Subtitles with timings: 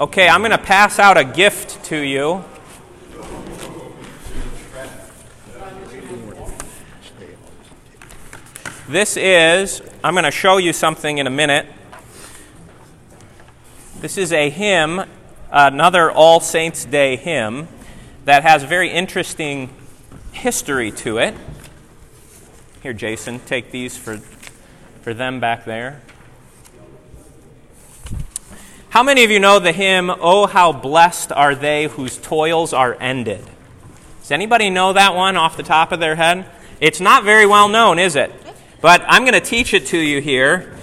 [0.00, 2.42] Okay, I'm going to pass out a gift to you.
[8.88, 11.66] This is, I'm going to show you something in a minute.
[14.00, 15.02] This is a hymn,
[15.52, 17.68] another All Saints' Day hymn,
[18.24, 19.68] that has a very interesting
[20.32, 21.34] history to it.
[22.82, 24.16] Here, Jason, take these for,
[25.02, 26.00] for them back there.
[28.90, 32.96] How many of you know the hymn, Oh, how blessed are they whose toils are
[32.98, 33.44] ended?
[34.20, 36.44] Does anybody know that one off the top of their head?
[36.80, 38.32] It's not very well known, is it?
[38.80, 40.76] But I'm going to teach it to you here.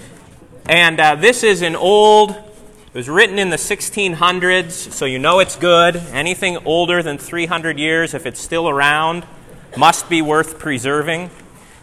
[0.70, 5.40] And uh, this is an old, it was written in the 1600s, so you know
[5.40, 5.98] it's good.
[5.98, 9.26] Anything older than 300 years, if it's still around,
[9.76, 11.30] must be worth preserving.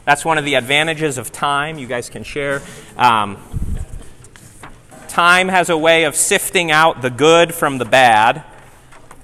[0.07, 1.77] That's one of the advantages of time.
[1.77, 2.63] You guys can share.
[2.97, 3.37] Um,
[5.15, 8.43] time has a way of sifting out the good from the bad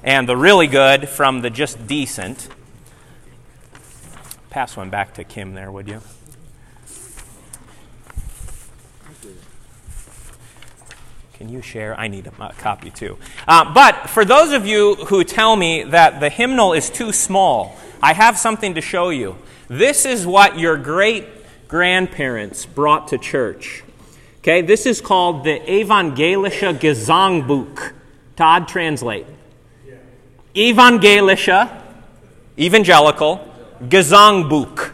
[0.05, 2.49] and the really good from the just decent.
[4.51, 6.01] Pass one back to Kim there, would you?
[11.33, 11.99] Can you share?
[11.99, 13.19] I need a copy too.
[13.49, 17.77] Uh, but for those of you who tell me that the hymnal is too small,
[18.01, 19.37] I have something to show you.
[19.67, 21.27] This is what your great
[21.67, 23.83] grandparents brought to church.
[24.43, 27.93] Okay, this is called the Evangelische Gesangbuch.
[28.37, 29.27] Todd, translate.
[30.55, 31.83] Evangelische,
[32.59, 33.47] evangelical,
[33.83, 34.93] Gesangbuch,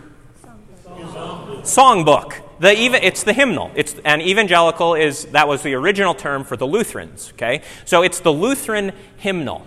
[1.62, 2.41] songbook.
[2.58, 3.70] The, it's the hymnal.
[3.77, 7.62] It's, and evangelical is, that was the original term for the Lutherans, okay?
[7.84, 9.64] So it's the Lutheran hymnal.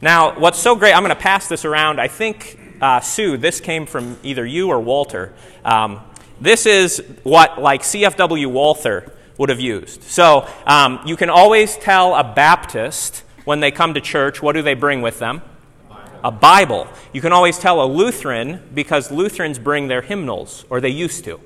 [0.00, 2.00] Now, what's so great, I'm going to pass this around.
[2.00, 5.32] I think, uh, Sue, this came from either you or Walter.
[5.64, 6.00] Um,
[6.40, 10.02] this is what, like, CFW Walther would have used.
[10.02, 14.62] So um, you can always tell a Baptist when they come to church, what do
[14.62, 15.42] they bring with them?
[16.22, 16.86] A Bible.
[17.12, 21.40] You can always tell a Lutheran because Lutherans bring their hymnals, or they used to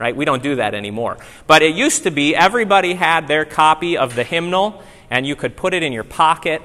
[0.00, 0.16] right?
[0.16, 1.18] We don't do that anymore.
[1.46, 5.56] But it used to be everybody had their copy of the hymnal, and you could
[5.56, 6.62] put it in your pocket.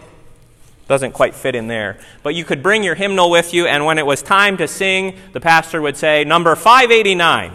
[0.87, 1.99] Doesn't quite fit in there.
[2.23, 5.17] But you could bring your hymnal with you, and when it was time to sing,
[5.33, 7.51] the pastor would say, Number 589.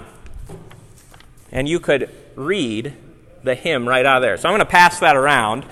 [1.53, 2.95] And you could read
[3.43, 4.37] the hymn right out of there.
[4.37, 5.65] So I'm going to pass that around.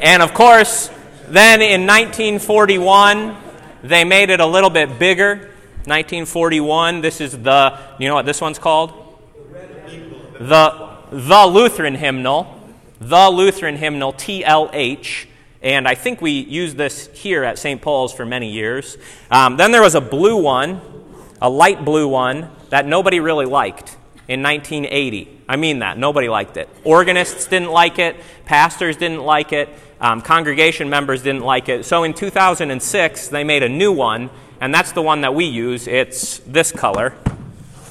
[0.00, 0.90] And of course,
[1.28, 3.36] then in 1941,
[3.82, 5.50] they made it a little bit bigger
[5.84, 7.00] 1941.
[7.00, 8.92] This is the, you know what this one's called?
[10.38, 12.54] The, the Lutheran hymnal.
[13.00, 15.26] The Lutheran hymnal, TLH.
[15.62, 17.80] And I think we used this here at St.
[17.80, 18.96] Paul's for many years.
[19.30, 20.80] Um, then there was a blue one,
[21.40, 23.97] a light blue one, that nobody really liked
[24.28, 25.40] in 1980.
[25.48, 25.98] I mean that.
[25.98, 26.68] Nobody liked it.
[26.84, 29.68] Organists didn't like it, pastors didn't like it,
[30.00, 31.84] um, congregation members didn't like it.
[31.84, 34.30] So in 2006, they made a new one
[34.60, 35.86] and that's the one that we use.
[35.86, 37.10] It's this color,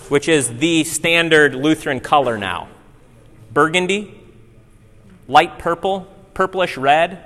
[0.09, 2.69] which is the standard Lutheran color now
[3.51, 4.13] burgundy,
[5.27, 7.23] light purple, purplish red,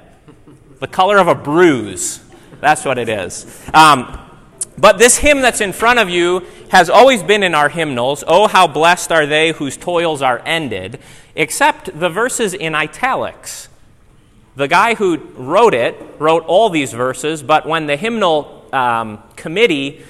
[0.79, 2.23] the color of a bruise.
[2.61, 3.45] That's what it is.
[3.73, 4.20] Um,
[4.81, 8.23] but this hymn that's in front of you has always been in our hymnals.
[8.27, 10.99] Oh, how blessed are they whose toils are ended,
[11.35, 13.69] except the verses in italics.
[14.55, 20.03] The guy who wrote it wrote all these verses, but when the hymnal um, committee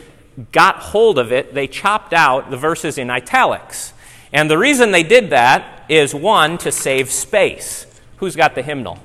[0.53, 3.93] got hold of it, they chopped out the verses in italics.
[4.31, 7.85] And the reason they did that is one, to save space.
[8.17, 8.99] Who's got the hymnal?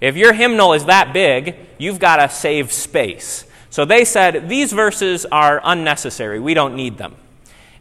[0.00, 3.44] If your hymnal is that big, you've got to save space.
[3.70, 6.40] So they said, these verses are unnecessary.
[6.40, 7.14] We don't need them.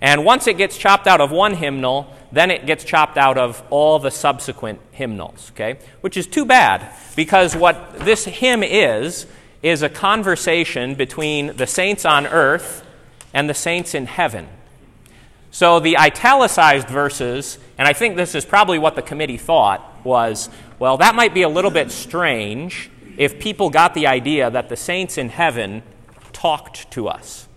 [0.01, 3.61] And once it gets chopped out of one hymnal, then it gets chopped out of
[3.69, 5.79] all the subsequent hymnals, okay?
[6.01, 9.25] Which is too bad, because what this hymn is,
[9.61, 12.85] is a conversation between the saints on earth
[13.33, 14.47] and the saints in heaven.
[15.51, 20.49] So the italicized verses, and I think this is probably what the committee thought, was
[20.77, 22.89] well, that might be a little bit strange
[23.19, 25.83] if people got the idea that the saints in heaven
[26.31, 27.49] talked to us.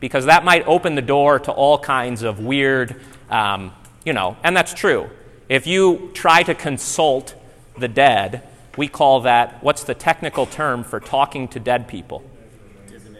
[0.00, 3.00] Because that might open the door to all kinds of weird,
[3.30, 3.72] um,
[4.06, 5.10] you know, and that's true.
[5.50, 7.34] If you try to consult
[7.78, 8.42] the dead,
[8.78, 12.24] we call that, what's the technical term for talking to dead people?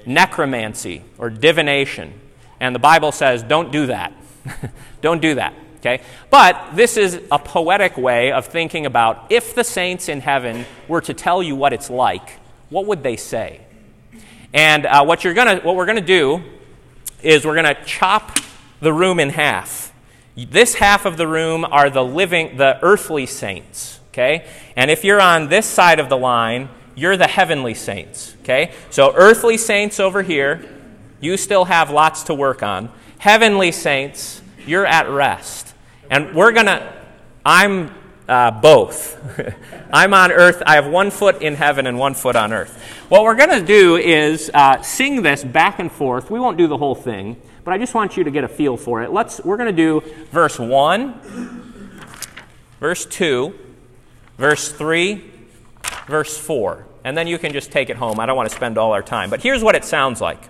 [0.06, 2.18] Necromancy or divination.
[2.58, 4.14] And the Bible says, don't do that.
[5.02, 5.52] don't do that.
[5.86, 6.02] Okay?
[6.30, 11.00] But this is a poetic way of thinking about if the saints in heaven were
[11.02, 12.38] to tell you what it's like,
[12.68, 13.60] what would they say?
[14.52, 16.42] And uh, what, you're gonna, what we're going to do
[17.22, 18.38] is we're going to chop
[18.80, 19.92] the room in half.
[20.36, 24.46] This half of the room are the living, the earthly saints Okay?
[24.76, 28.34] And if you're on this side of the line, you're the heavenly saints.
[28.40, 28.72] Okay?
[28.88, 30.64] So earthly saints over here,
[31.20, 32.90] you still have lots to work on.
[33.18, 35.65] Heavenly saints, you're at rest.
[36.10, 36.92] And we're going to,
[37.44, 37.90] I'm
[38.28, 39.16] uh, both.
[39.92, 40.62] I'm on earth.
[40.66, 42.80] I have one foot in heaven and one foot on earth.
[43.08, 46.30] What we're going to do is uh, sing this back and forth.
[46.30, 48.76] We won't do the whole thing, but I just want you to get a feel
[48.76, 49.12] for it.
[49.12, 49.40] Let's.
[49.44, 51.20] We're going to do verse one,
[52.80, 53.54] verse two,
[54.38, 55.24] verse three,
[56.08, 58.18] verse four, and then you can just take it home.
[58.18, 60.48] I don't want to spend all our time, but here's what it sounds like.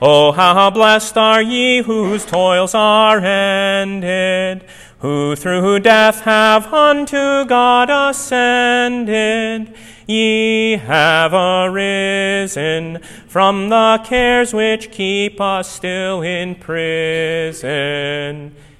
[0.00, 4.66] Oh, how blessed are ye whose toils are ended
[5.00, 9.74] who through death have unto God ascended.
[10.06, 17.66] Ye have arisen from the cares which keep us still in prison.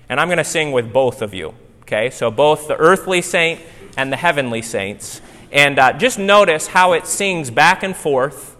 [0.08, 1.54] And I'm going to sing with both of you.
[1.82, 3.60] Okay, so both the earthly saint
[3.96, 5.20] and the heavenly saints.
[5.52, 8.56] And uh, just notice how it sings back and forth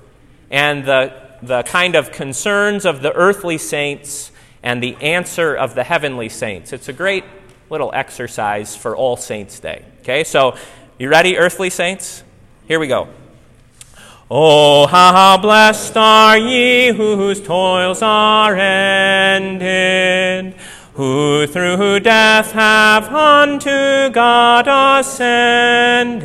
[0.51, 4.31] and the, the kind of concerns of the earthly saints
[4.63, 6.73] and the answer of the heavenly saints.
[6.73, 7.25] It's a great
[7.71, 9.85] little exercise for All Saints' Day.
[10.01, 10.57] Okay, so
[10.99, 12.23] you ready, earthly saints?
[12.67, 13.09] Here we go.
[14.29, 20.55] Oh, how blessed are ye whose toils are ended,
[20.95, 24.67] who through death have unto God
[24.99, 26.17] ascended.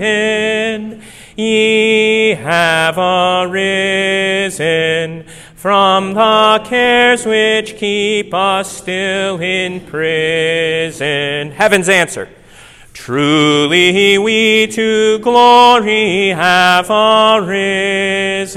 [1.37, 5.23] Ye have arisen
[5.55, 11.51] from the cares which keep us still in prison.
[11.51, 12.27] Heaven's answer.
[12.93, 18.49] Truly we to glory have arisen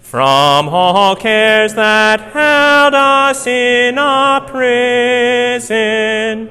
[0.00, 6.50] from all cares that held us in a prison.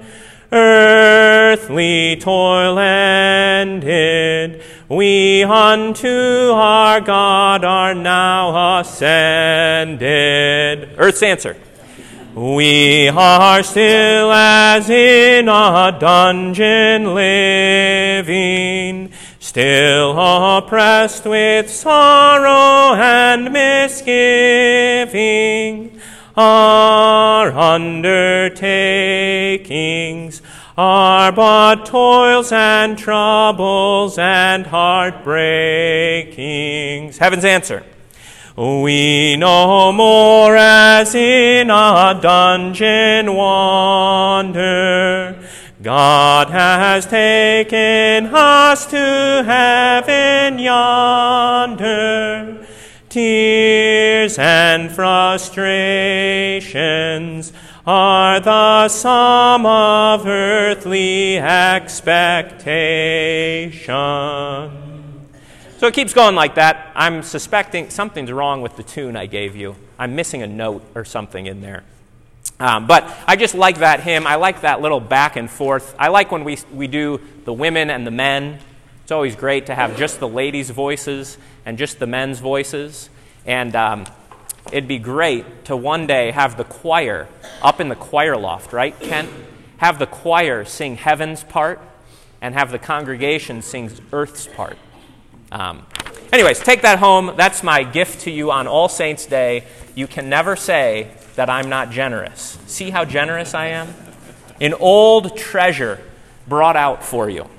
[0.55, 10.09] Earthly toil ended, we unto our God are now ascended.
[10.95, 11.57] Earth's answer.
[12.35, 24.03] We are still as in a dungeon living, still oppressed with sorrow and misgiving.
[26.35, 30.41] Our undertakings
[30.75, 37.19] are but toils and troubles and heartbreakings.
[37.19, 37.83] Heaven's answer.
[38.57, 45.39] We no more as in a dungeon wander.
[45.83, 52.62] God has taken us to heaven yonder.
[53.13, 57.53] Tears and frustrations
[57.85, 63.91] are the sum of earthly expectation.
[65.77, 66.91] So it keeps going like that.
[66.95, 69.75] I'm suspecting something's wrong with the tune I gave you.
[69.99, 71.83] I'm missing a note or something in there.
[72.59, 74.25] Um, but I just like that hymn.
[74.25, 75.93] I like that little back and forth.
[75.99, 78.57] I like when we, we do the women and the men.
[79.03, 83.09] It's always great to have just the ladies' voices and just the men's voices.
[83.45, 84.05] And um,
[84.71, 87.27] it'd be great to one day have the choir
[87.61, 89.29] up in the choir loft, right, Kent?
[89.77, 91.81] Have the choir sing heaven's part
[92.41, 94.77] and have the congregation sing earth's part.
[95.51, 95.85] Um,
[96.31, 97.33] anyways, take that home.
[97.35, 99.65] That's my gift to you on All Saints' Day.
[99.95, 102.57] You can never say that I'm not generous.
[102.67, 103.93] See how generous I am?
[104.61, 105.99] An old treasure
[106.47, 107.49] brought out for you.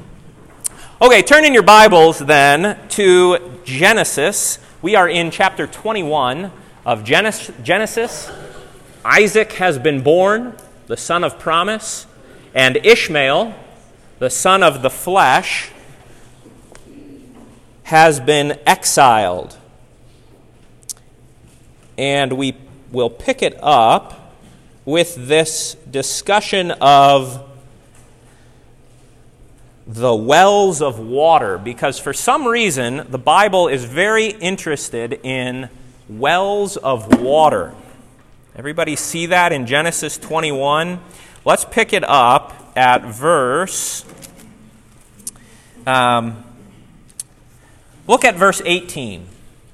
[1.03, 4.61] Okay, turn in your Bibles then to Genesis.
[4.81, 6.53] We are in chapter 21
[6.87, 8.31] of Genesis,
[9.05, 10.55] Isaac has been born,
[10.87, 12.07] the son of promise,
[12.55, 13.57] and Ishmael,
[14.21, 15.73] the son of the flesh,
[17.83, 19.59] has been exiled.
[21.99, 22.55] And we
[22.93, 24.33] will pick it up
[24.85, 27.51] with this discussion of
[29.87, 35.69] the wells of water, because for some reason the Bible is very interested in
[36.09, 37.75] wells of water.
[38.57, 41.01] Everybody see that in Genesis 21?
[41.45, 44.05] Let's pick it up at verse.
[45.87, 46.45] Um,
[48.07, 49.27] look at verse 18.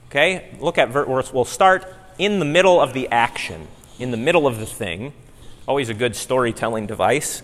[0.09, 0.57] Okay?
[0.59, 1.33] Look at verse.
[1.33, 1.87] We'll start
[2.19, 5.13] in the middle of the action, in the middle of the thing.
[5.69, 7.43] Always a good storytelling device.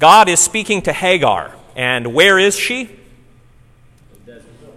[0.00, 1.54] God is speaking to Hagar.
[1.76, 3.00] And where is she?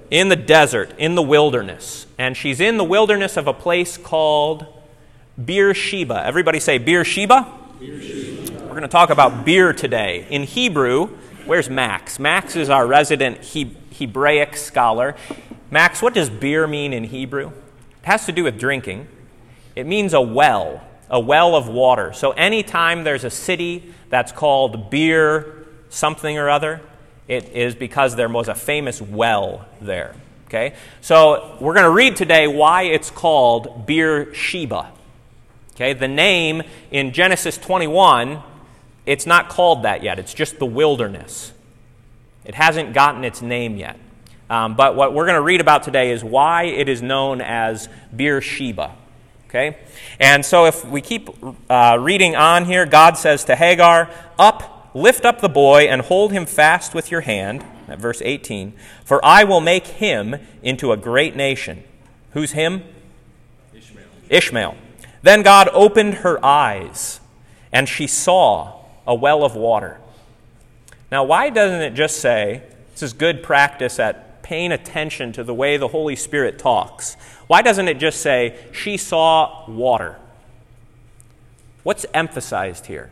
[0.10, 2.08] in the desert, in the wilderness.
[2.18, 4.66] And she's in the wilderness of a place called
[5.44, 6.26] Beersheba.
[6.26, 7.52] Everybody say Beersheba?
[7.80, 8.62] Beersheba.
[8.64, 10.26] We're going to talk about beer today.
[10.30, 11.08] In Hebrew,
[11.46, 12.20] where's Max?
[12.20, 15.16] Max is our resident he- Hebraic scholar.
[15.72, 17.48] Max, what does beer mean in Hebrew?
[17.48, 19.08] It has to do with drinking.
[19.76, 22.14] It means a well, a well of water.
[22.14, 25.57] So anytime there's a city that's called beer
[25.90, 26.82] something or other,
[27.28, 30.16] it is because there was a famous well there.
[30.48, 30.76] Okay?
[31.02, 34.92] So we're going to read today why it's called Beersheba.
[35.76, 35.94] Okay?
[35.94, 38.42] The name in Genesis 21,
[39.06, 40.20] it's not called that yet.
[40.20, 41.52] It's just the wilderness.
[42.46, 44.00] It hasn't gotten its name yet.
[44.50, 47.90] Um, but what we're going to read about today is why it is known as
[48.16, 48.96] Beersheba.
[49.50, 49.78] Okay?
[50.20, 51.30] And so if we keep
[51.70, 56.32] uh, reading on here, God says to Hagar, Up, lift up the boy, and hold
[56.32, 57.64] him fast with your hand.
[57.88, 58.74] At verse 18.
[59.06, 61.84] For I will make him into a great nation.
[62.32, 62.84] Who's him?
[63.74, 64.06] Ishmael.
[64.30, 64.78] Ishmael.
[65.22, 67.22] Then God opened her eyes,
[67.72, 70.00] and she saw a well of water.
[71.12, 75.54] Now, why doesn't it just say, this is good practice at paying attention to the
[75.54, 77.16] way the Holy Spirit talks?
[77.48, 80.18] Why doesn't it just say, she saw water?
[81.84, 83.12] What's emphasized here?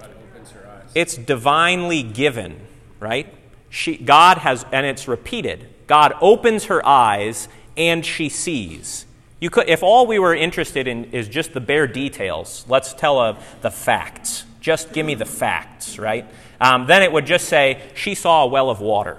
[0.00, 0.85] God opens her eyes.
[0.96, 2.58] It's divinely given,
[3.00, 3.30] right?
[3.68, 5.68] She, God has, and it's repeated.
[5.86, 9.04] God opens her eyes and she sees.
[9.38, 13.18] You could, if all we were interested in is just the bare details, let's tell
[13.18, 14.46] uh, the facts.
[14.62, 16.24] Just give me the facts, right?
[16.62, 19.18] Um, then it would just say, she saw a well of water.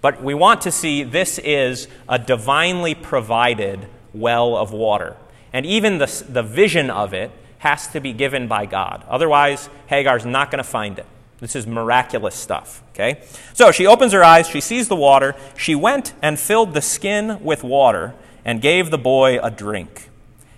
[0.00, 5.16] But we want to see this is a divinely provided well of water.
[5.52, 9.04] And even the, the vision of it has to be given by God.
[9.08, 11.06] Otherwise, Hagar's not going to find it.
[11.38, 13.20] This is miraculous stuff, okay?
[13.52, 15.34] So she opens her eyes, she sees the water.
[15.56, 18.14] She went and filled the skin with water
[18.44, 20.08] and gave the boy a drink.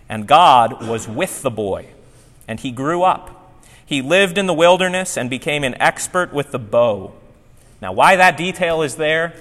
[0.09, 1.89] And God was with the boy,
[2.47, 3.35] and he grew up.
[3.85, 7.13] He lived in the wilderness and became an expert with the bow.
[7.81, 9.33] Now, why that detail is there,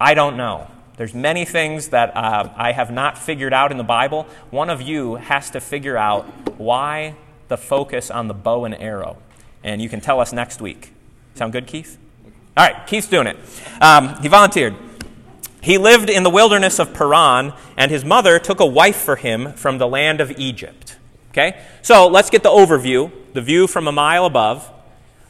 [0.00, 0.68] I don't know.
[0.96, 4.26] There's many things that uh, I have not figured out in the Bible.
[4.50, 6.24] One of you has to figure out
[6.58, 7.14] why
[7.48, 9.18] the focus on the bow and arrow.
[9.66, 10.92] And you can tell us next week.
[11.34, 11.98] Sound good, Keith?
[12.56, 13.36] All right, Keith's doing it.
[13.80, 14.76] Um, he volunteered.
[15.60, 19.52] He lived in the wilderness of Paran, and his mother took a wife for him
[19.54, 20.96] from the land of Egypt.
[21.32, 21.60] Okay?
[21.82, 24.70] So let's get the overview, the view from a mile above.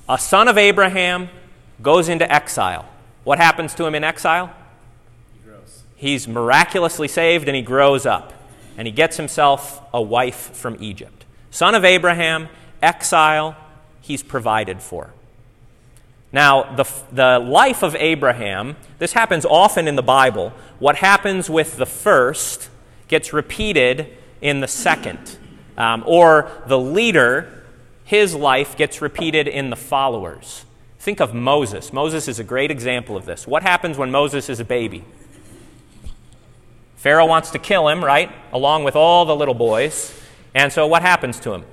[0.07, 1.31] A son of Abraham
[1.81, 2.85] goes into exile.
[3.25, 4.55] What happens to him in exile?
[5.33, 5.83] He grows.
[5.97, 8.35] He's miraculously saved and he grows up.
[8.77, 11.25] And he gets himself a wife from Egypt.
[11.51, 12.51] Son of Abraham,
[12.83, 13.57] exile,
[14.07, 15.13] he's provided for.
[16.33, 20.53] Now, the, the life of Abraham, this happens often in the Bible.
[20.79, 22.69] What happens with the first
[23.09, 25.39] gets repeated in the second.
[25.77, 27.65] Um, or the leader,
[28.05, 30.65] his life gets repeated in the followers.
[30.99, 31.93] Think of Moses.
[31.93, 33.47] Moses is a great example of this.
[33.47, 35.05] What happens when Moses is a baby?
[36.97, 38.33] Pharaoh wants to kill him, right?
[38.53, 40.13] Along with all the little boys.
[40.55, 41.65] And so what happens to him?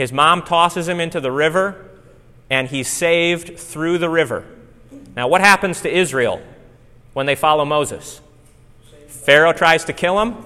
[0.00, 1.76] His mom tosses him into the river,
[2.48, 4.46] and he's saved through the river.
[5.14, 6.40] Now, what happens to Israel
[7.12, 8.22] when they follow Moses?
[9.08, 10.36] Pharaoh tries to kill him,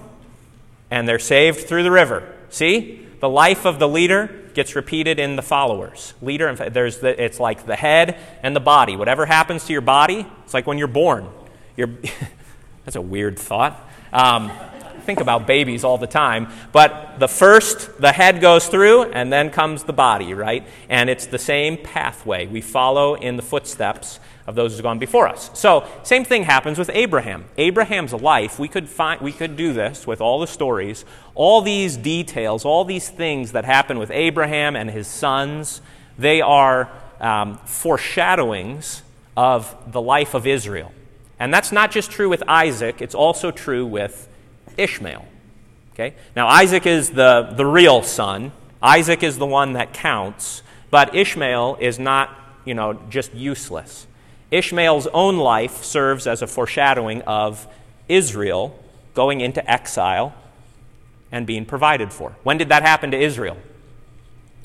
[0.91, 2.35] and they're saved through the river.
[2.51, 3.07] See?
[3.21, 6.15] The life of the leader gets repeated in the followers.
[6.21, 8.97] Leader, fact, there's the, it's like the head and the body.
[8.97, 11.29] Whatever happens to your body, it's like when you're born.
[11.77, 11.91] You're,
[12.85, 13.81] that's a weird thought.
[14.13, 14.51] Um,
[15.05, 16.49] think about babies all the time.
[16.73, 20.67] But the first, the head goes through, and then comes the body, right?
[20.89, 22.47] And it's the same pathway.
[22.47, 25.51] We follow in the footsteps of those who've gone before us.
[25.55, 27.47] So, same thing happens with Abraham.
[27.57, 31.97] Abraham's life, we could find we could do this with all the stories, all these
[31.97, 35.81] details, all these things that happen with Abraham and his sons,
[36.19, 39.03] they are um, foreshadowings
[39.37, 40.93] of the life of Israel.
[41.39, 44.29] And that's not just true with Isaac, it's also true with
[44.77, 45.25] Ishmael.
[45.95, 46.15] Okay?
[46.35, 48.53] Now, Isaac is the, the real son.
[48.83, 54.07] Isaac is the one that counts, but Ishmael is not, you know, just useless.
[54.51, 57.67] Ishmael's own life serves as a foreshadowing of
[58.09, 58.79] Israel
[59.15, 60.35] going into exile
[61.33, 62.37] and being provided for.
[62.43, 63.57] When did that happen to Israel?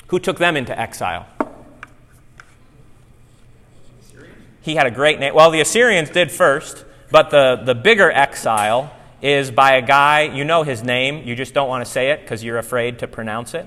[0.07, 1.27] Who took them into exile?
[4.61, 5.33] He had a great name.
[5.33, 10.43] Well, the Assyrians did first, but the, the bigger exile is by a guy, you
[10.43, 13.53] know his name, you just don't want to say it because you're afraid to pronounce
[13.53, 13.65] it.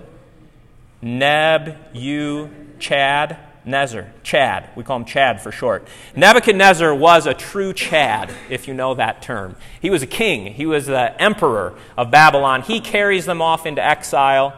[1.03, 4.71] Neb, you, Chad, Nezer, Chad.
[4.75, 5.87] We call him Chad for short.
[6.17, 9.57] Nebuchadnezzar was a true Chad, if you know that term.
[9.81, 12.63] He was a king, he was the emperor of Babylon.
[12.63, 14.55] He carries them off into exile,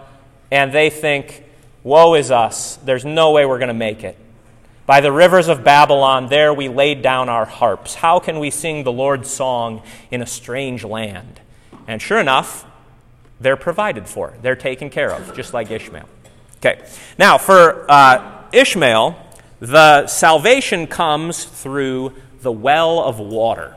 [0.51, 1.43] and they think,
[1.83, 2.77] Woe is us.
[2.77, 4.17] There's no way we're going to make it.
[4.87, 7.95] By the rivers of Babylon, there we laid down our harps.
[7.95, 11.41] How can we sing the Lord's song in a strange land?
[11.87, 12.67] And sure enough,
[13.41, 14.35] they're provided for.
[14.43, 16.09] They're taken care of, just like Ishmael.
[16.57, 16.83] Okay.
[17.19, 19.17] Now, for uh, Ishmael,
[19.61, 22.13] the salvation comes through
[22.43, 23.77] the well of water.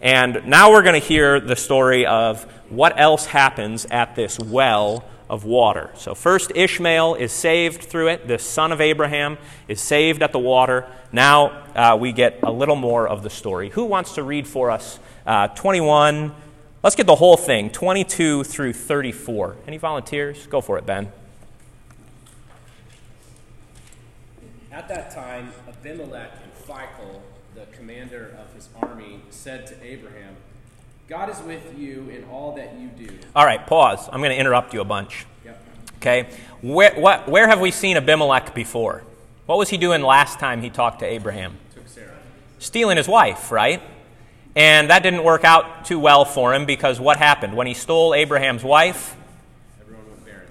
[0.00, 5.04] And now we're going to hear the story of what else happens at this well
[5.28, 5.90] of water.
[5.94, 8.28] So, first, Ishmael is saved through it.
[8.28, 10.86] The son of Abraham is saved at the water.
[11.12, 13.70] Now uh, we get a little more of the story.
[13.70, 16.34] Who wants to read for us uh, 21?
[16.82, 19.56] Let's get the whole thing 22 through 34.
[19.66, 20.46] Any volunteers?
[20.46, 21.10] Go for it, Ben.
[24.70, 27.20] At that time, Abimelech and Phicol,
[27.54, 30.36] the commander of his army, said to Abraham,
[31.08, 33.18] God is with you in all that you do.
[33.34, 34.06] All right, pause.
[34.12, 35.24] I'm going to interrupt you a bunch.
[35.42, 35.64] Yep.
[35.96, 36.28] Okay?
[36.60, 39.02] Where, what, where have we seen Abimelech before?
[39.46, 41.56] What was he doing last time he talked to Abraham?
[41.74, 42.10] Took Sarah.
[42.58, 43.80] Stealing his wife, right?
[44.54, 47.56] And that didn't work out too well for him because what happened?
[47.56, 49.16] When he stole Abraham's wife,
[49.80, 50.46] Everyone went barren.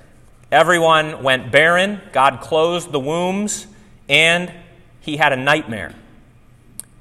[0.52, 3.68] everyone went barren, God closed the wombs,
[4.10, 4.52] and
[5.02, 5.94] he had a nightmare.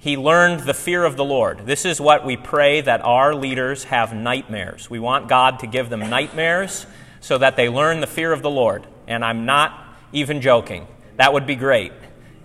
[0.07, 1.67] He learned the fear of the Lord.
[1.67, 4.89] This is what we pray that our leaders have nightmares.
[4.89, 6.87] We want God to give them nightmares
[7.19, 8.87] so that they learn the fear of the Lord.
[9.09, 10.87] And I'm not even joking.
[11.17, 11.93] That would be great.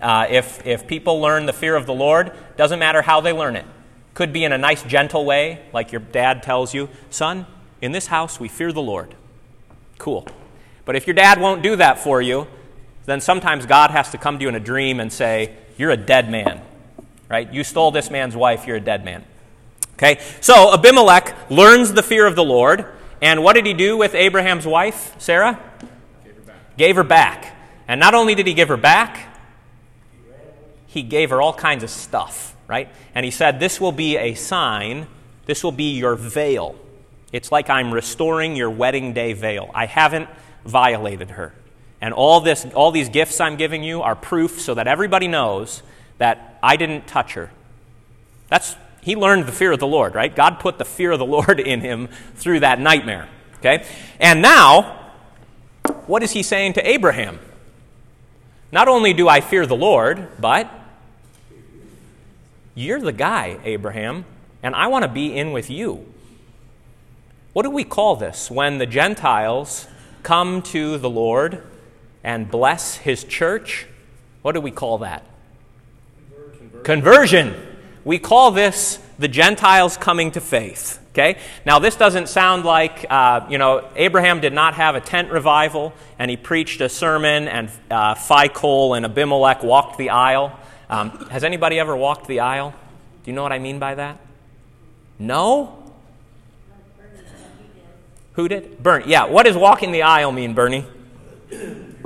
[0.01, 3.55] Uh, if, if people learn the fear of the Lord, doesn't matter how they learn
[3.55, 3.67] it.
[4.15, 7.45] Could be in a nice, gentle way, like your dad tells you, son,
[7.79, 9.13] in this house we fear the Lord.
[9.99, 10.27] Cool.
[10.83, 12.47] But if your dad won't do that for you,
[13.05, 15.95] then sometimes God has to come to you in a dream and say, You're a
[15.95, 16.63] dead man.
[17.31, 17.51] Right?
[17.51, 19.23] You stole this man's wife, you're a dead man.
[19.93, 20.19] Okay?
[20.41, 22.85] So Abimelech learns the fear of the Lord.
[23.21, 25.57] And what did he do with Abraham's wife, Sarah?
[26.25, 26.77] Gave her back.
[26.77, 27.55] Gave her back.
[27.87, 29.33] And not only did he give her back,
[30.87, 32.89] he gave her all kinds of stuff, right?
[33.15, 35.07] And he said, This will be a sign,
[35.45, 36.75] this will be your veil.
[37.31, 39.71] It's like I'm restoring your wedding day veil.
[39.73, 40.27] I haven't
[40.65, 41.53] violated her.
[42.01, 45.81] And all, this, all these gifts I'm giving you are proof so that everybody knows
[46.17, 47.51] that I didn't touch her.
[48.49, 50.35] That's, he learned the fear of the Lord, right?
[50.35, 53.27] God put the fear of the Lord in him through that nightmare,
[53.59, 53.85] okay?
[54.19, 55.13] And now,
[56.05, 57.39] what is he saying to Abraham?
[58.71, 60.69] Not only do I fear the Lord, but
[62.73, 64.25] you're the guy, Abraham,
[64.63, 66.05] and I want to be in with you.
[67.53, 69.87] What do we call this when the Gentiles
[70.23, 71.63] come to the Lord
[72.23, 73.87] and bless his church?
[74.41, 75.25] What do we call that?
[76.83, 77.55] Conversion.
[78.03, 80.99] We call this the Gentiles coming to faith.
[81.11, 81.37] Okay?
[81.65, 85.93] Now, this doesn't sound like, uh, you know, Abraham did not have a tent revival
[86.17, 90.57] and he preached a sermon and uh, Phicol and Abimelech walked the aisle.
[90.89, 92.73] Um, has anybody ever walked the aisle?
[93.23, 94.19] Do you know what I mean by that?
[95.19, 95.77] No?
[98.33, 98.81] Who did?
[98.81, 99.05] Bernie.
[99.07, 99.25] Yeah.
[99.25, 100.85] What does walking the aisle mean, Bernie?
[101.49, 101.97] devoting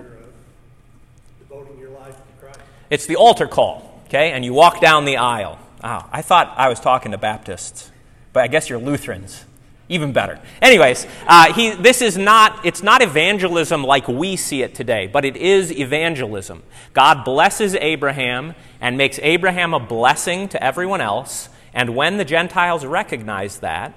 [1.80, 2.60] your life to Christ.
[2.90, 3.85] It's the altar call,
[4.15, 4.32] okay?
[4.32, 5.60] And you walk down the aisle.
[5.84, 7.91] Oh, I thought I was talking to Baptists,
[8.34, 9.45] but I guess you're Lutherans.
[9.88, 10.39] Even better.
[10.63, 15.25] Anyways, uh, he, this is not, it's not evangelism like we see it today, but
[15.25, 16.63] it is evangelism.
[16.93, 21.49] God blesses Abraham and makes Abraham a blessing to everyone else.
[21.71, 23.93] And when the Gentiles recognize that,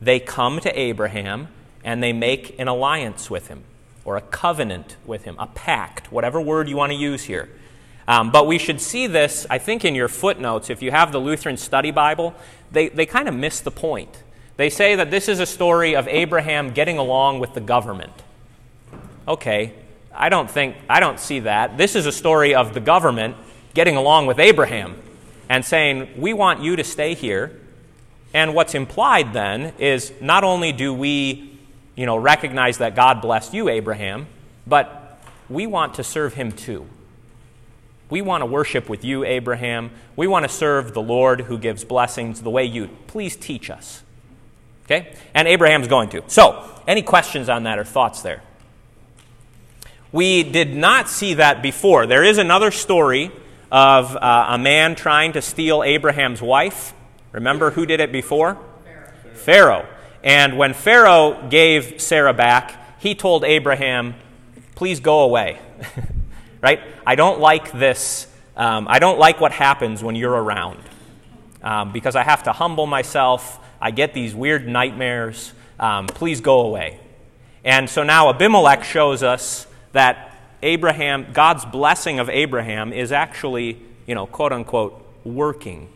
[0.00, 1.48] they come to Abraham
[1.82, 3.64] and they make an alliance with him,
[4.04, 7.48] or a covenant with him, a pact, whatever word you want to use here.
[8.08, 10.70] Um, but we should see this, I think, in your footnotes.
[10.70, 12.34] If you have the Lutheran Study Bible,
[12.70, 14.22] they, they kind of miss the point.
[14.56, 18.12] They say that this is a story of Abraham getting along with the government.
[19.26, 19.74] Okay,
[20.14, 21.76] I don't think, I don't see that.
[21.76, 23.36] This is a story of the government
[23.74, 24.96] getting along with Abraham
[25.48, 27.60] and saying, We want you to stay here.
[28.32, 31.58] And what's implied then is not only do we,
[31.94, 34.26] you know, recognize that God blessed you, Abraham,
[34.66, 36.86] but we want to serve him too.
[38.08, 39.90] We want to worship with you, Abraham.
[40.14, 42.88] We want to serve the Lord who gives blessings the way you.
[43.08, 44.02] Please teach us.
[44.84, 45.14] Okay?
[45.34, 46.22] And Abraham's going to.
[46.28, 48.42] So, any questions on that or thoughts there?
[50.12, 52.06] We did not see that before.
[52.06, 53.32] There is another story
[53.72, 56.94] of uh, a man trying to steal Abraham's wife.
[57.32, 58.56] Remember who did it before?
[58.84, 59.34] Pharaoh.
[59.34, 59.86] Pharaoh.
[60.22, 64.14] And when Pharaoh gave Sarah back, he told Abraham,
[64.76, 65.58] Please go away.
[66.66, 66.80] right?
[67.06, 68.26] I don't like this.
[68.56, 70.80] Um, I don't like what happens when you're around
[71.62, 73.60] um, because I have to humble myself.
[73.80, 75.52] I get these weird nightmares.
[75.78, 76.98] Um, please go away.
[77.62, 84.16] And so now Abimelech shows us that Abraham, God's blessing of Abraham is actually, you
[84.16, 85.88] know, quote unquote, working.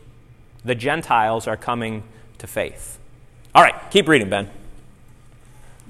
[0.65, 2.05] The Gentiles are coming
[2.39, 2.97] to faith.
[3.57, 4.49] All right, keep reading, Ben.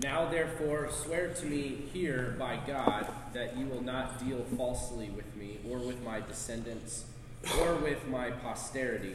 [0.02, 5.36] Now, therefore, swear to me here by God that you will not deal falsely with
[5.36, 7.04] me, or with my descendants,
[7.60, 9.14] or with my posterity.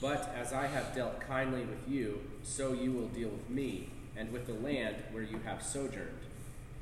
[0.00, 4.32] But as I have dealt kindly with you, so you will deal with me, and
[4.32, 6.08] with the land where you have sojourned.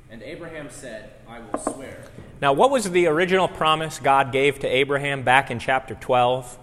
[0.09, 2.05] And Abraham said, I will swear.
[2.41, 6.57] Now, what was the original promise God gave to Abraham back in chapter 12?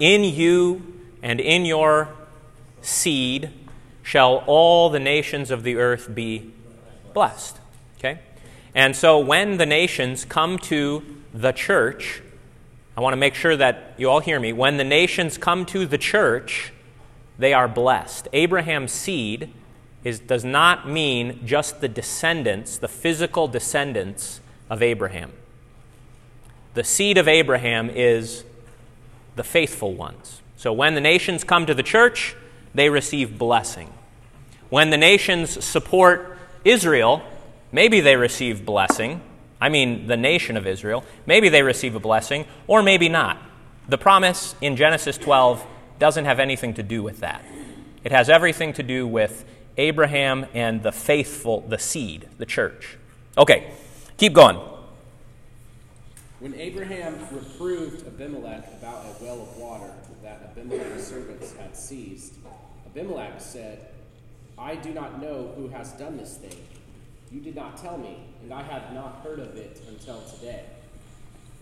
[0.00, 2.08] In you and in your
[2.82, 3.52] seed
[4.06, 6.48] shall all the nations of the earth be
[7.12, 7.58] blessed.
[7.98, 8.20] Okay?
[8.72, 11.02] And so when the nations come to
[11.34, 12.22] the church,
[12.96, 14.52] I want to make sure that you all hear me.
[14.52, 16.72] When the nations come to the church,
[17.36, 18.28] they are blessed.
[18.32, 19.50] Abraham's seed
[20.04, 24.40] is, does not mean just the descendants, the physical descendants
[24.70, 25.32] of Abraham.
[26.74, 28.44] The seed of Abraham is
[29.34, 30.42] the faithful ones.
[30.56, 32.36] So when the nations come to the church,
[32.72, 33.92] they receive blessing.
[34.68, 37.22] When the nations support Israel,
[37.72, 39.20] maybe they receive blessing.
[39.60, 41.04] I mean, the nation of Israel.
[41.24, 43.38] Maybe they receive a blessing, or maybe not.
[43.88, 45.64] The promise in Genesis 12
[45.98, 47.44] doesn't have anything to do with that.
[48.04, 49.44] It has everything to do with
[49.76, 52.98] Abraham and the faithful, the seed, the church.
[53.38, 53.72] Okay,
[54.16, 54.58] keep going.
[56.40, 62.34] When Abraham reproved Abimelech about a well of water that Abimelech's servants had seized,
[62.86, 63.88] Abimelech said,
[64.58, 66.56] I do not know who has done this thing.
[67.30, 70.64] You did not tell me, and I had not heard of it until today.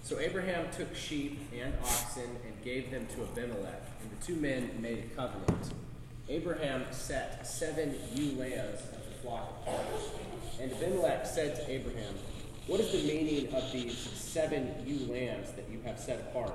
[0.03, 4.71] So Abraham took sheep and oxen and gave them to Abimelech, and the two men
[4.81, 5.73] made a covenant.
[6.29, 10.01] Abraham set seven ewe lambs of the flock cattle.
[10.61, 12.15] And Abimelech said to Abraham,
[12.67, 16.55] What is the meaning of these seven ewe lambs that you have set apart?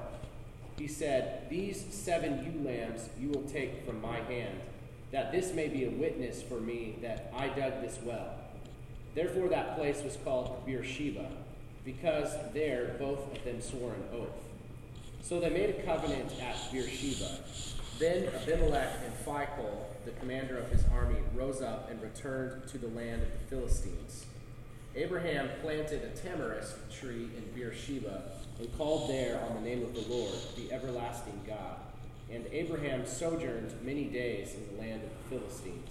[0.77, 4.59] He said, These seven ewe lambs you will take from my hand,
[5.11, 8.35] that this may be a witness for me that I dug this well.
[9.15, 11.29] Therefore that place was called Beersheba,
[11.83, 14.29] because there both of them swore an oath.
[15.21, 17.39] So they made a covenant at Beersheba.
[17.97, 22.87] Then Abimelech and Phicol, the commander of his army, rose up and returned to the
[22.87, 24.25] land of the Philistines.
[24.95, 28.23] Abraham planted a tamarisk tree in Beersheba
[28.59, 31.77] and called there on the name of the Lord, the everlasting God.
[32.31, 35.89] And Abraham sojourned many days in the land of the Philistines.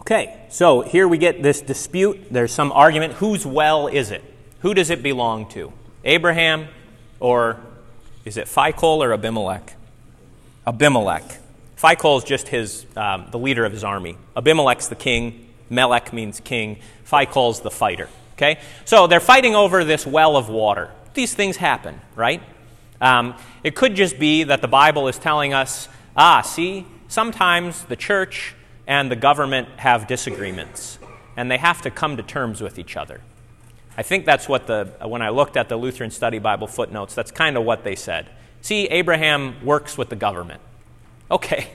[0.00, 2.26] Okay, so here we get this dispute.
[2.30, 3.14] There's some argument.
[3.14, 4.22] Whose well is it?
[4.60, 5.72] Who does it belong to?
[6.04, 6.68] Abraham
[7.20, 7.60] or
[8.24, 9.76] is it Phicol or Abimelech?
[10.66, 11.38] Abimelech.
[11.76, 14.16] Phicol is just his, um, the leader of his army.
[14.36, 15.48] Abimelech's the king.
[15.70, 16.78] Melech means king.
[17.04, 18.08] Phicol's the fighter.
[18.34, 18.60] Okay?
[18.84, 20.90] So they're fighting over this well of water.
[21.14, 22.42] These things happen, right?
[23.00, 27.96] Um, it could just be that the Bible is telling us ah, see, sometimes the
[27.96, 28.54] church
[28.86, 30.98] and the government have disagreements,
[31.36, 33.20] and they have to come to terms with each other.
[33.96, 37.30] I think that's what the, when I looked at the Lutheran Study Bible footnotes, that's
[37.30, 38.28] kind of what they said.
[38.60, 40.60] See, Abraham works with the government.
[41.30, 41.68] Okay,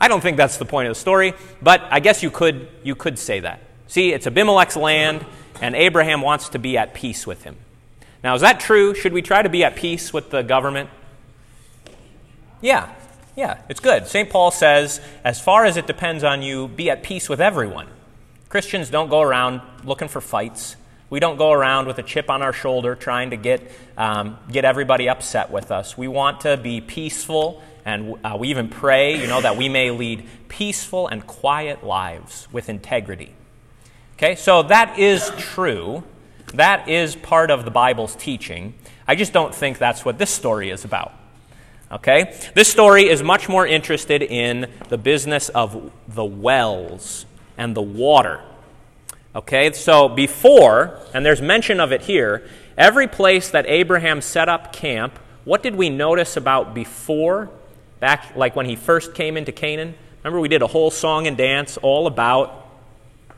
[0.00, 2.94] I don't think that's the point of the story, but I guess you could, you
[2.94, 3.60] could say that.
[3.86, 5.24] See, it's Abimelech's land,
[5.60, 7.56] and Abraham wants to be at peace with him.
[8.24, 8.94] Now, is that true?
[8.94, 10.88] Should we try to be at peace with the government?
[12.62, 12.90] Yeah,
[13.36, 14.06] yeah, it's good.
[14.06, 14.30] St.
[14.30, 17.86] Paul says, as far as it depends on you, be at peace with everyone.
[18.48, 20.76] Christians don't go around looking for fights.
[21.10, 24.64] We don't go around with a chip on our shoulder trying to get, um, get
[24.64, 25.98] everybody upset with us.
[25.98, 29.90] We want to be peaceful, and uh, we even pray, you know, that we may
[29.90, 33.34] lead peaceful and quiet lives with integrity.
[34.16, 36.04] Okay, so that is true.
[36.54, 38.74] That is part of the Bible's teaching.
[39.06, 41.12] I just don't think that's what this story is about.
[41.90, 42.36] Okay?
[42.54, 48.40] This story is much more interested in the business of the wells and the water.
[49.34, 49.72] Okay?
[49.72, 52.46] So before, and there's mention of it here,
[52.78, 57.50] every place that Abraham set up camp, what did we notice about before?
[58.00, 59.94] Back like when he first came into Canaan?
[60.22, 62.66] Remember we did a whole song and dance all about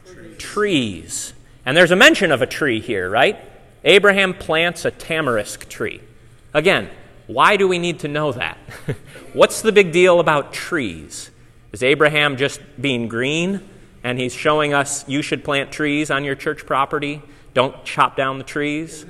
[0.05, 0.39] trees.
[0.39, 1.33] trees.
[1.67, 3.39] And there's a mention of a tree here, right?
[3.85, 6.01] Abraham plants a tamarisk tree.
[6.55, 6.89] Again,
[7.27, 8.57] why do we need to know that?
[9.33, 11.31] What's the big deal about trees?
[11.73, 13.69] Is Abraham just being green
[14.05, 17.21] and he's showing us you should plant trees on your church property?
[17.53, 19.05] Don't chop down the trees?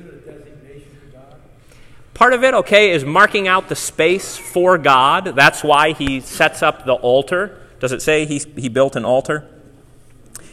[2.15, 5.27] Part of it, okay, is marking out the space for God.
[5.37, 7.61] That's why he sets up the altar.
[7.79, 9.47] Does it say he, he built an altar?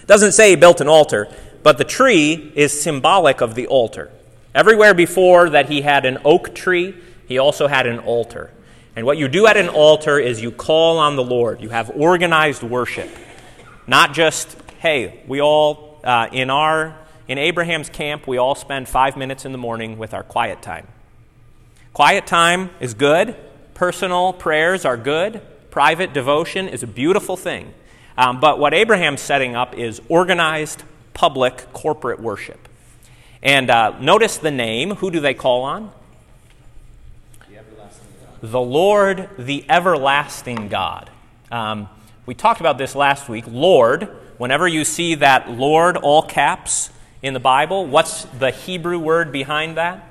[0.05, 1.33] Doesn't say he built an altar,
[1.63, 4.11] but the tree is symbolic of the altar.
[4.53, 6.95] Everywhere before that he had an oak tree,
[7.27, 8.51] he also had an altar.
[8.95, 11.61] And what you do at an altar is you call on the Lord.
[11.61, 13.09] You have organized worship.
[13.87, 16.95] Not just, hey, we all, uh, in our,
[17.27, 20.87] in Abraham's camp, we all spend five minutes in the morning with our quiet time.
[21.93, 23.35] Quiet time is good.
[23.73, 25.41] Personal prayers are good.
[25.71, 27.73] Private devotion is a beautiful thing.
[28.15, 32.67] Um, but what Abraham's setting up is organized public corporate worship.
[33.41, 34.95] And uh, notice the name.
[34.95, 35.91] Who do they call on?
[38.41, 41.09] the Lord, the everlasting God.
[41.49, 41.87] Um,
[42.25, 43.45] we talked about this last week.
[43.47, 46.89] Lord, whenever you see that Lord, all caps,
[47.23, 50.05] in the Bible, what's the Hebrew word behind that?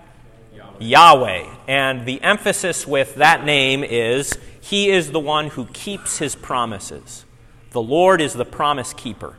[0.55, 0.77] Yahweh.
[0.81, 1.47] Yahweh.
[1.69, 7.27] And the emphasis with that name is He is the one who keeps His promises.
[7.73, 9.37] The Lord is the promise keeper.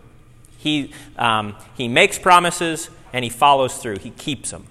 [0.63, 4.65] He, um, he makes promises and He follows through, He keeps them.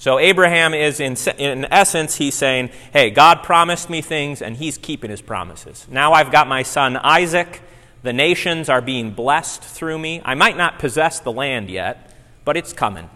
[0.00, 4.78] So Abraham is, in, in essence, he's saying, hey, God promised me things, and he's
[4.78, 5.86] keeping his promises.
[5.90, 7.60] Now I've got my son Isaac.
[8.02, 10.22] The nations are being blessed through me.
[10.24, 13.10] I might not possess the land yet, but it's coming.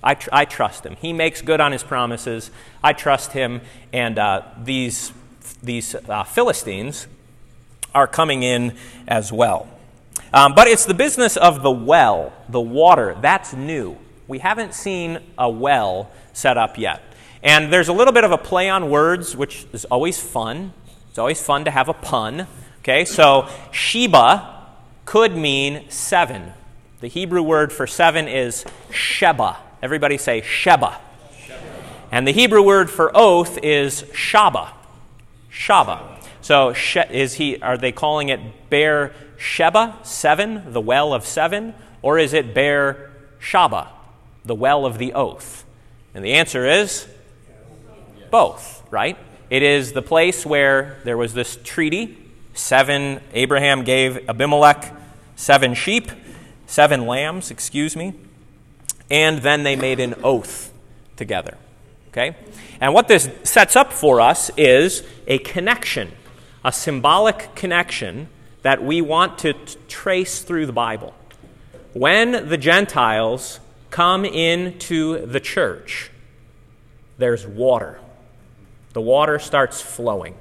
[0.00, 0.94] I, tr- I trust him.
[1.00, 2.52] He makes good on his promises.
[2.84, 3.60] I trust him.
[3.92, 5.12] And uh, these,
[5.60, 7.08] these uh, Philistines
[7.96, 8.76] are coming in
[9.08, 9.68] as well.
[10.32, 13.16] Um, but it's the business of the well, the water.
[13.20, 13.96] That's new.
[14.26, 17.02] We haven't seen a well set up yet.
[17.42, 20.72] And there's a little bit of a play on words, which is always fun.
[21.08, 22.46] It's always fun to have a pun.
[22.80, 24.66] Okay, so Sheba
[25.04, 26.52] could mean seven.
[27.00, 29.56] The Hebrew word for seven is Sheba.
[29.82, 31.00] Everybody say Sheba.
[32.10, 34.72] And the Hebrew word for oath is Shaba.
[35.52, 36.02] Shaba.
[36.40, 36.74] So
[37.10, 42.34] is he are they calling it Beer Sheba, seven, the well of seven, or is
[42.34, 43.88] it Bear Shaba,
[44.44, 45.64] the well of the oath?
[46.12, 47.06] And the answer is
[48.30, 49.16] both, right?
[49.48, 52.18] It is the place where there was this treaty.
[52.52, 54.92] Seven, Abraham gave Abimelech
[55.36, 56.10] seven sheep,
[56.66, 58.14] seven lambs, excuse me,
[59.08, 60.72] and then they made an oath
[61.16, 61.56] together.
[62.08, 62.36] Okay?
[62.80, 66.10] And what this sets up for us is a connection,
[66.64, 68.28] a symbolic connection
[68.62, 71.14] that we want to t- trace through the Bible.
[71.92, 76.10] When the Gentiles come into the church,
[77.16, 77.98] there's water.
[78.92, 80.34] The water starts flowing.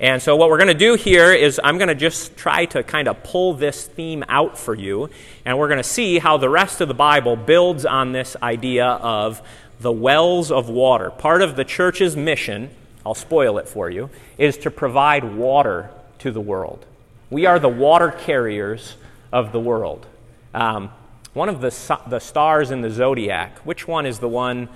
[0.00, 2.82] And so, what we're going to do here is I'm going to just try to
[2.82, 5.08] kind of pull this theme out for you,
[5.44, 8.86] and we're going to see how the rest of the Bible builds on this idea
[8.86, 9.40] of
[9.80, 11.10] the wells of water.
[11.10, 12.70] Part of the church's mission,
[13.06, 16.84] I'll spoil it for you, is to provide water to the world.
[17.30, 18.96] We are the water carriers
[19.32, 20.06] of the world.
[20.52, 20.90] Um,
[21.32, 24.68] one of the, the stars in the zodiac, which one is the one?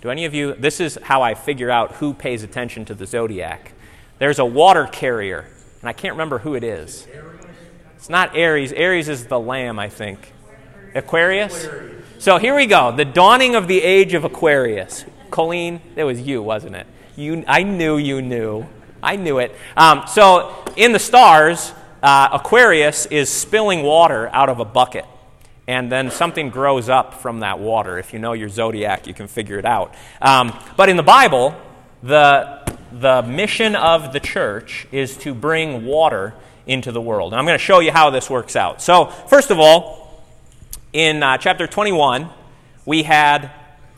[0.00, 0.54] Do any of you?
[0.54, 3.72] This is how I figure out who pays attention to the zodiac.
[4.18, 5.46] There's a water carrier,
[5.80, 7.06] and I can't remember who it is.
[7.96, 8.72] It's not Aries.
[8.72, 10.32] Aries is the lamb, I think.
[10.94, 11.68] Aquarius?
[12.18, 12.90] So here we go.
[12.90, 15.04] The dawning of the age of Aquarius.
[15.30, 16.86] Colleen, it was you, wasn't it?
[17.14, 18.66] You, I knew you knew.
[19.02, 19.54] I knew it.
[19.76, 21.72] Um, so in the stars,
[22.02, 25.04] uh, Aquarius is spilling water out of a bucket
[25.66, 27.98] and then something grows up from that water.
[27.98, 29.94] If you know your zodiac, you can figure it out.
[30.20, 31.54] Um, but in the Bible,
[32.02, 32.60] the,
[32.92, 36.34] the mission of the church is to bring water
[36.66, 37.32] into the world.
[37.32, 38.82] And I'm going to show you how this works out.
[38.82, 40.22] So, first of all,
[40.92, 42.28] in uh, chapter 21,
[42.84, 43.50] we had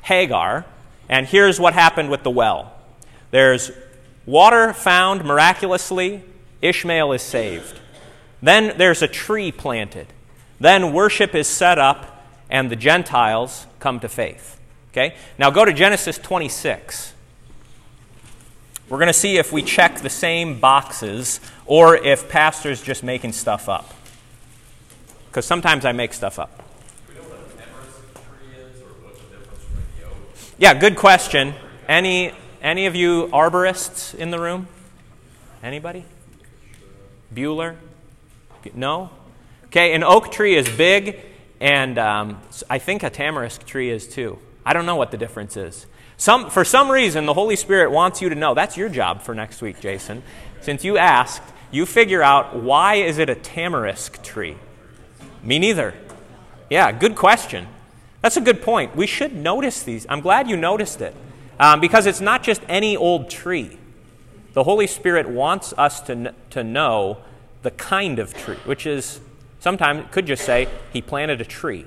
[0.03, 0.67] Hagar,
[1.09, 2.73] and here's what happened with the well
[3.31, 3.73] there's
[4.27, 6.23] water found miraculously,
[6.63, 7.81] Ishmael is saved.
[8.45, 10.07] Then there's a tree planted.
[10.61, 14.61] Then worship is set up and the Gentiles come to faith.
[14.93, 15.17] Okay?
[15.39, 17.15] Now go to Genesis 26.
[18.91, 23.33] We're going to see if we check the same boxes or if pastor's just making
[23.33, 23.95] stuff up.
[25.29, 26.63] Because sometimes I make stuff up.
[30.59, 31.55] Yeah, good question.
[31.89, 34.69] Any any of you arborists in the room?
[35.63, 36.05] Anybody?
[37.35, 37.77] Bueller?
[38.75, 39.11] No?
[39.67, 41.21] Okay, an oak tree is big,
[41.61, 44.39] and um, I think a tamarisk tree is too.
[44.65, 45.87] I don't know what the difference is.
[46.17, 48.55] Some, for some reason, the Holy Spirit wants you to know.
[48.55, 50.23] That's your job for next week, Jason.
[50.61, 54.57] Since you asked, you figure out why is it a tamarisk tree?
[55.43, 55.93] Me neither.
[56.71, 57.67] Yeah, good question.
[58.23, 58.97] That's a good point.
[58.97, 60.07] We should notice these.
[60.09, 61.15] I'm glad you noticed it
[61.59, 63.79] um, because it's not just any old tree.
[64.55, 67.19] The Holy Spirit wants us to, to know
[67.65, 69.21] the kind of tree, which is
[69.65, 71.87] Sometimes could just say he planted a tree.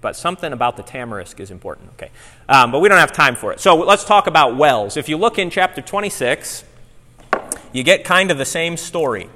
[0.00, 1.90] but something about the tamarisk is important.
[1.92, 2.10] Okay,
[2.48, 3.60] um, but we don't have time for it.
[3.60, 4.96] So let's talk about wells.
[4.96, 6.64] If you look in chapter 26,
[7.72, 9.28] you get kind of the same story.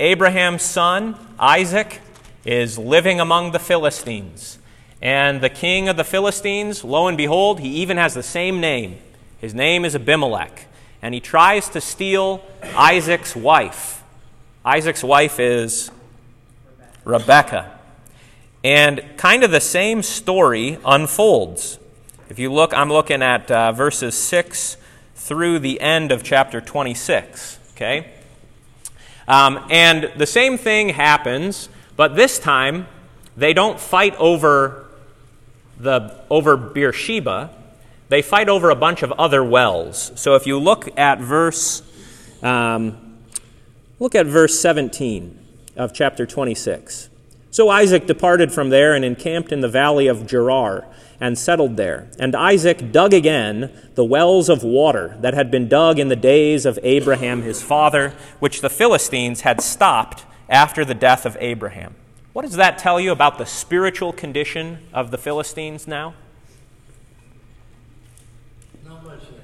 [0.00, 2.00] Abraham's son, Isaac,
[2.46, 4.58] is living among the Philistines.
[5.02, 8.96] And the king of the Philistines, lo and behold, he even has the same name.
[9.38, 10.66] His name is Abimelech.
[11.02, 12.42] And he tries to steal
[12.74, 13.95] Isaac's wife.
[14.66, 15.92] Isaac's wife is
[17.04, 17.78] Rebecca.
[18.64, 21.78] And kind of the same story unfolds.
[22.28, 24.76] If you look, I'm looking at uh, verses 6
[25.14, 27.60] through the end of chapter 26.
[27.74, 28.12] Okay?
[29.28, 32.88] Um, and the same thing happens, but this time
[33.36, 34.88] they don't fight over
[35.78, 37.50] the over Beersheba.
[38.08, 40.10] They fight over a bunch of other wells.
[40.16, 41.82] So if you look at verse,
[42.42, 43.05] um,
[43.98, 45.38] look at verse 17
[45.76, 47.08] of chapter 26.
[47.50, 50.86] So Isaac departed from there and encamped in the valley of Gerar
[51.20, 52.10] and settled there.
[52.18, 56.66] And Isaac dug again the wells of water that had been dug in the days
[56.66, 61.94] of Abraham his father, which the Philistines had stopped after the death of Abraham.
[62.34, 66.12] What does that tell you about the spiritual condition of the Philistines now?
[68.84, 69.40] Not much there.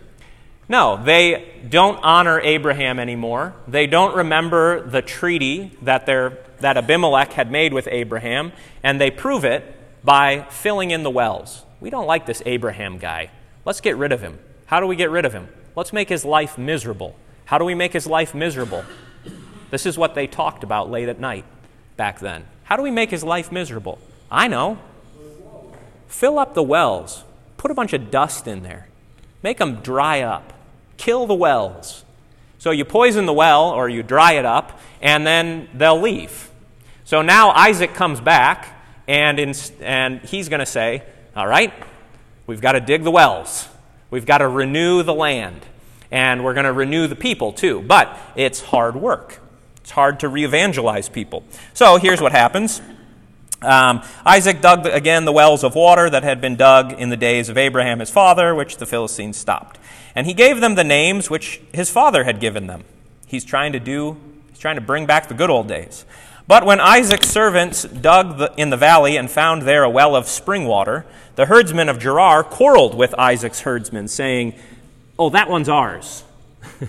[0.72, 3.52] No, they don't honor Abraham anymore.
[3.68, 9.44] They don't remember the treaty that, that Abimelech had made with Abraham, and they prove
[9.44, 9.62] it
[10.02, 11.66] by filling in the wells.
[11.78, 13.30] We don't like this Abraham guy.
[13.66, 14.38] Let's get rid of him.
[14.64, 15.48] How do we get rid of him?
[15.76, 17.16] Let's make his life miserable.
[17.44, 18.82] How do we make his life miserable?
[19.70, 21.44] This is what they talked about late at night
[21.98, 22.46] back then.
[22.64, 23.98] How do we make his life miserable?
[24.30, 24.78] I know.
[26.08, 27.24] Fill up the wells,
[27.58, 28.88] put a bunch of dust in there,
[29.42, 30.54] make them dry up,
[31.02, 32.04] kill the wells.
[32.58, 36.48] So you poison the well or you dry it up, and then they'll leave.
[37.04, 41.02] So now Isaac comes back and, in, and he's going to say,
[41.34, 41.72] All right,
[42.46, 43.68] we've got to dig the wells,
[44.10, 45.66] we've got to renew the land,
[46.12, 47.82] and we're going to renew the people too.
[47.82, 49.40] But it's hard work.
[49.78, 51.42] It's hard to re evangelize people.
[51.74, 52.80] So here's what happens.
[53.64, 57.48] Um, Isaac dug again the wells of water that had been dug in the days
[57.48, 59.78] of Abraham his father, which the Philistines stopped.
[60.14, 62.84] And he gave them the names which his father had given them.
[63.26, 64.16] He's trying to do,
[64.50, 66.04] he's trying to bring back the good old days.
[66.46, 70.26] But when Isaac's servants dug the, in the valley and found there a well of
[70.26, 74.54] spring water, the herdsmen of Gerar quarreled with Isaac's herdsmen, saying,
[75.18, 76.24] Oh, that one's ours.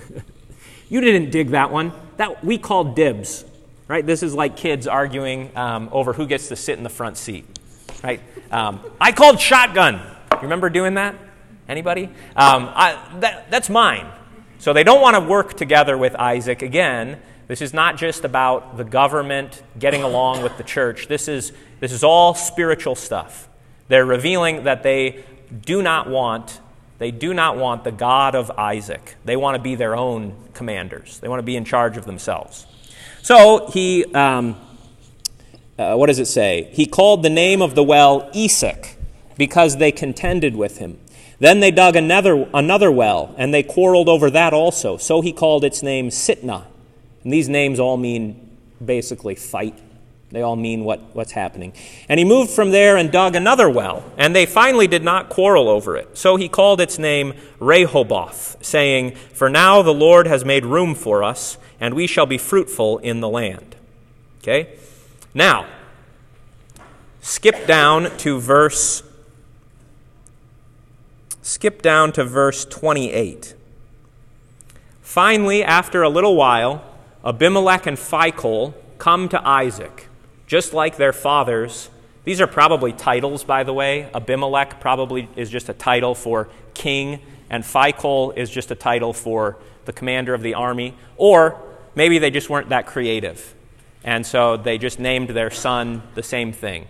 [0.89, 1.93] you didn't dig that one.
[2.17, 3.45] That we called dibs.
[3.87, 4.05] Right?
[4.05, 7.45] This is like kids arguing um, over who gets to sit in the front seat.
[8.03, 8.21] Right?
[8.51, 9.95] Um, I called shotgun.
[10.31, 11.15] You remember doing that?
[11.67, 12.05] Anybody?
[12.35, 14.07] Um, I, that, that's mine.
[14.59, 18.77] So they don't want to work together with Isaac again this is not just about
[18.77, 21.07] the government getting along with the church.
[21.07, 23.49] This is, this is all spiritual stuff.
[23.89, 25.23] They're revealing that they
[25.65, 26.59] do not want
[26.99, 29.15] they do not want the God of Isaac.
[29.25, 31.19] They want to be their own commanders.
[31.19, 32.65] They want to be in charge of themselves.
[33.23, 34.57] So he, um,
[35.79, 36.69] uh, what does it say?
[36.73, 38.97] He called the name of the well Esek
[39.37, 40.99] because they contended with him.
[41.39, 44.97] Then they dug another, another well, and they quarreled over that also.
[44.97, 46.65] So he called its name Sitnah.
[47.23, 49.79] And these names all mean basically fight.
[50.31, 51.71] They all mean what, what's happening.
[52.09, 55.69] And he moved from there and dug another well, and they finally did not quarrel
[55.69, 56.17] over it.
[56.17, 61.23] So he called its name Rehoboth, saying, For now the Lord has made room for
[61.23, 63.75] us, and we shall be fruitful in the land.
[64.39, 64.77] Okay?
[65.33, 65.65] Now,
[67.19, 69.03] skip down to verse
[71.41, 73.53] skip down to verse 28.
[75.01, 76.81] Finally, after a little while,
[77.25, 80.07] Abimelech and Phicol come to Isaac,
[80.47, 81.89] just like their fathers.
[82.23, 84.09] These are probably titles, by the way.
[84.13, 87.19] Abimelech probably is just a title for king,
[87.49, 90.93] and Phicol is just a title for the commander of the army.
[91.17, 93.53] Or maybe they just weren't that creative,
[94.03, 96.87] and so they just named their son the same thing.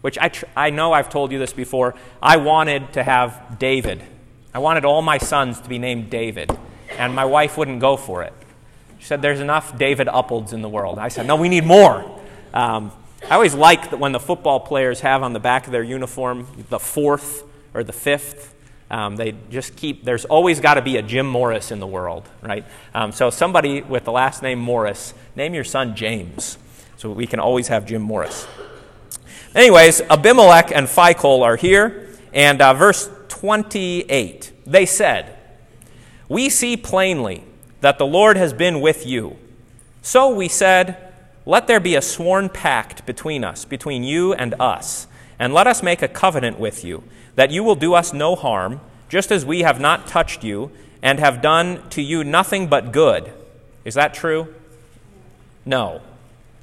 [0.00, 1.94] Which I, tr- I know I've told you this before.
[2.22, 4.02] I wanted to have David.
[4.54, 6.50] I wanted all my sons to be named David,
[6.90, 8.32] and my wife wouldn't go for it.
[8.98, 10.98] She said, There's enough David Upholds in the world.
[10.98, 12.20] I said, No, we need more.
[12.54, 12.92] Um,
[13.28, 16.46] I always like that when the football players have on the back of their uniform
[16.70, 17.44] the fourth
[17.74, 18.54] or the fifth.
[18.90, 22.28] Um, they just keep, there's always got to be a Jim Morris in the world,
[22.40, 22.64] right?
[22.94, 26.58] Um, so somebody with the last name Morris, name your son James.
[26.96, 28.46] So we can always have Jim Morris.
[29.54, 32.06] Anyways, Abimelech and Phicol are here.
[32.32, 35.38] And uh, verse 28, they said,
[36.28, 37.44] We see plainly
[37.80, 39.36] that the Lord has been with you.
[40.02, 41.12] So we said,
[41.46, 45.06] Let there be a sworn pact between us, between you and us,
[45.38, 47.02] and let us make a covenant with you,
[47.36, 50.72] that you will do us no harm, just as we have not touched you,
[51.02, 53.32] and have done to you nothing but good.
[53.84, 54.52] Is that true?
[55.64, 56.00] No.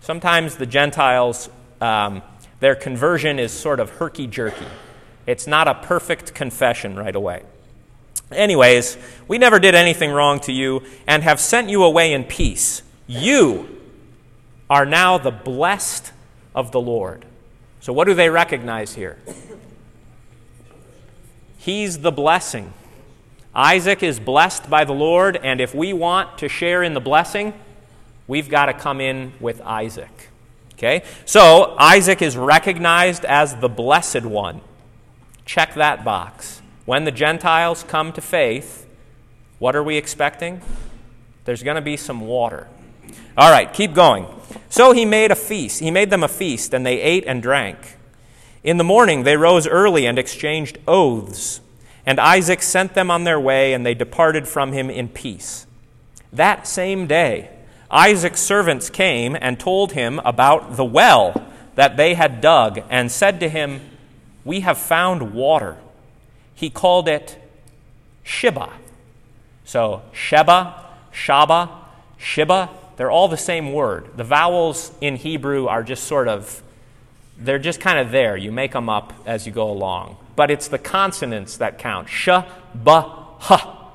[0.02, 1.50] Sometimes the Gentiles,
[1.80, 2.22] um,
[2.60, 4.66] their conversion is sort of herky jerky.
[5.26, 7.44] It's not a perfect confession right away.
[8.32, 8.98] Anyways,
[9.28, 12.82] we never did anything wrong to you and have sent you away in peace.
[13.08, 13.80] You
[14.70, 16.12] are now the blessed
[16.56, 17.26] of the Lord.
[17.80, 19.18] So, what do they recognize here?
[21.64, 22.74] He's the blessing.
[23.56, 27.54] Isaac is blessed by the Lord, and if we want to share in the blessing,
[28.28, 30.30] we've got to come in with Isaac.
[30.74, 31.04] Okay?
[31.24, 34.60] So, Isaac is recognized as the blessed one.
[35.46, 36.62] Check that box.
[36.84, 38.86] When the Gentiles come to faith,
[39.58, 40.60] what are we expecting?
[41.46, 42.68] There's going to be some water.
[43.38, 44.28] All right, keep going.
[44.68, 45.80] So he made a feast.
[45.80, 47.78] He made them a feast, and they ate and drank.
[48.64, 51.62] In the morning they rose early and exchanged oaths.
[52.06, 55.66] And Isaac sent them on their way, and they departed from him in peace.
[56.34, 57.50] That same day,
[57.90, 61.46] Isaac's servants came and told him about the well
[61.76, 63.82] that they had dug, and said to him,
[64.44, 65.78] We have found water
[66.64, 67.38] he called it
[68.24, 68.70] Sheba.
[69.66, 71.70] So Sheba, Shaba,
[72.18, 74.10] Shiba, they're all the same word.
[74.16, 76.62] The vowels in Hebrew are just sort of,
[77.44, 78.38] they're just kind of there.
[78.38, 80.18] You make them up as you go along.
[80.36, 82.10] But it's the consonants that count.
[82.10, 82.30] Sh,
[82.74, 83.02] ba,
[83.40, 83.92] ha.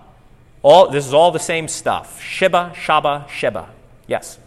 [0.62, 2.20] All, this is all the same stuff.
[2.22, 3.70] Shiba, Shaba, Sheba.
[4.06, 4.38] Yes?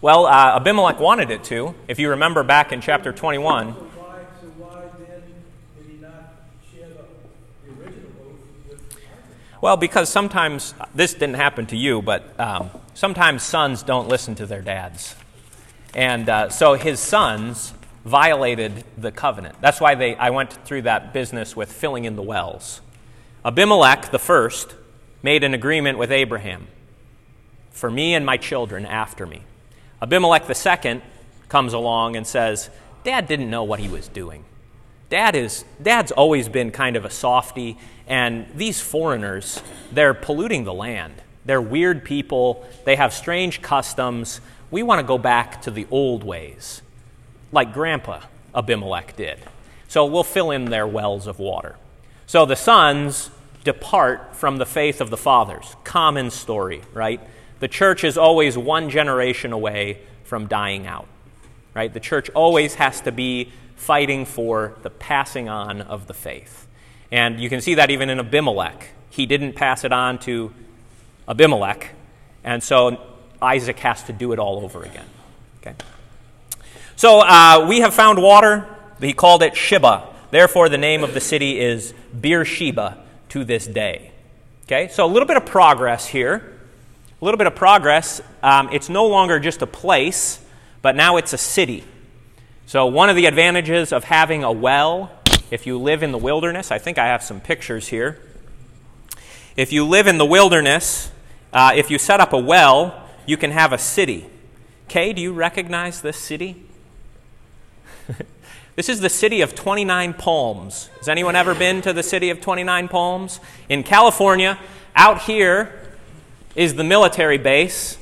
[0.00, 1.76] Well, uh, Abimelech wanted it to.
[1.86, 3.91] If you remember back in chapter 21.
[9.62, 14.46] Well, because sometimes, this didn't happen to you, but um, sometimes sons don't listen to
[14.46, 15.14] their dads.
[15.94, 17.72] And uh, so his sons
[18.04, 19.54] violated the covenant.
[19.60, 22.80] That's why they, I went through that business with filling in the wells.
[23.44, 24.74] Abimelech, the first,
[25.22, 26.66] made an agreement with Abraham
[27.70, 29.42] for me and my children after me.
[30.02, 31.02] Abimelech II
[31.48, 32.68] comes along and says,
[33.04, 34.44] Dad didn't know what he was doing.
[35.12, 40.72] Dad is, Dad's always been kind of a softy, and these foreigners, they're polluting the
[40.72, 41.12] land.
[41.44, 44.40] They're weird people, they have strange customs.
[44.70, 46.80] We want to go back to the old ways,
[47.52, 48.20] like Grandpa
[48.54, 49.38] Abimelech did.
[49.86, 51.76] So we'll fill in their wells of water.
[52.24, 53.30] So the sons
[53.64, 55.76] depart from the faith of the fathers.
[55.84, 57.20] Common story, right?
[57.60, 61.06] the church is always one generation away from dying out.
[61.74, 61.92] Right?
[61.92, 63.52] The church always has to be
[63.82, 66.66] fighting for the passing on of the faith.
[67.10, 68.88] And you can see that even in Abimelech.
[69.10, 70.52] He didn't pass it on to
[71.28, 71.90] Abimelech,
[72.42, 73.00] and so
[73.40, 75.06] Isaac has to do it all over again.
[75.60, 75.74] Okay?
[76.96, 78.66] So uh, we have found water.
[79.00, 80.08] He called it Sheba.
[80.30, 82.98] Therefore, the name of the city is Beersheba
[83.30, 84.12] to this day.
[84.64, 84.88] Okay?
[84.88, 86.52] So a little bit of progress here
[87.22, 88.20] a little bit of progress.
[88.42, 90.40] Um, it's no longer just a place,
[90.82, 91.84] but now it's a city.
[92.72, 95.10] So, one of the advantages of having a well,
[95.50, 98.18] if you live in the wilderness, I think I have some pictures here.
[99.58, 101.12] If you live in the wilderness,
[101.52, 104.24] uh, if you set up a well, you can have a city.
[104.88, 106.64] Kay, do you recognize this city?
[108.76, 110.88] this is the city of 29 Palms.
[110.96, 113.38] Has anyone ever been to the city of 29 Palms?
[113.68, 114.58] In California,
[114.96, 115.78] out here,
[116.56, 117.98] is the military base.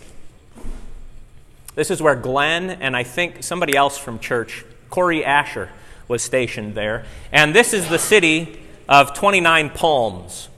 [1.81, 5.71] This is where Glenn and I think somebody else from church, Corey Asher,
[6.09, 7.07] was stationed there.
[7.33, 10.51] And this is the city of 29 Palms.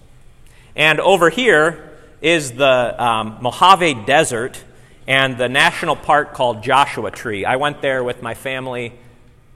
[0.75, 4.65] And over here is the um, Mojave Desert
[5.07, 7.45] and the national park called Joshua Tree.
[7.45, 8.87] I went there with my family,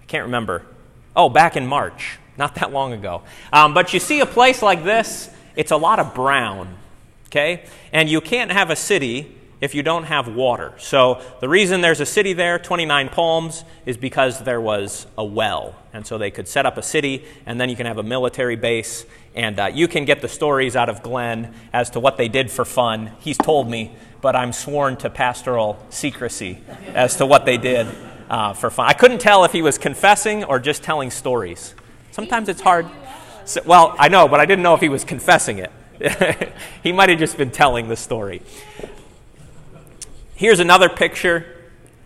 [0.03, 0.63] I can't remember.
[1.17, 3.23] Oh, back in March, not that long ago.
[3.53, 6.77] Um, but you see a place like this, it's a lot of brown.
[7.27, 7.65] Okay?
[7.93, 10.75] And you can't have a city if you don't have water.
[10.79, 15.75] So the reason there's a city there, 29 Palms, is because there was a well.
[15.93, 18.57] And so they could set up a city, and then you can have a military
[18.57, 19.07] base.
[19.35, 22.51] And uh, you can get the stories out of Glenn as to what they did
[22.51, 23.13] for fun.
[23.21, 27.87] He's told me, but I'm sworn to pastoral secrecy as to what they did
[28.29, 28.87] uh, for fun.
[28.89, 31.75] I couldn't tell if he was confessing or just telling stories.
[32.11, 32.87] Sometimes it's hard.
[33.45, 35.73] So, well, I know, but I didn't know if he was confessing it.
[36.83, 38.43] he might have just been telling the story.
[40.37, 41.47] Here's another picture.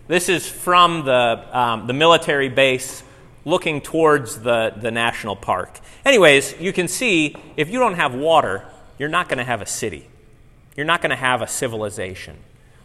[0.06, 3.02] This is from the, um, the military base
[3.44, 5.80] looking towards the, the national park.
[6.04, 8.64] Anyways, you can see if you don't have water,
[9.00, 10.06] you're not going to have a city.
[10.76, 12.36] You're not going to have a civilization.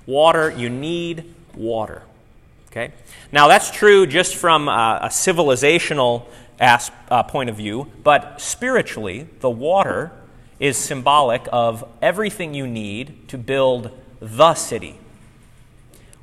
[0.07, 2.01] Water, you need water.
[2.71, 2.91] Okay?
[3.31, 6.25] Now, that's true just from a civilizational
[6.59, 10.11] uh, point of view, but spiritually, the water
[10.59, 14.97] is symbolic of everything you need to build the city.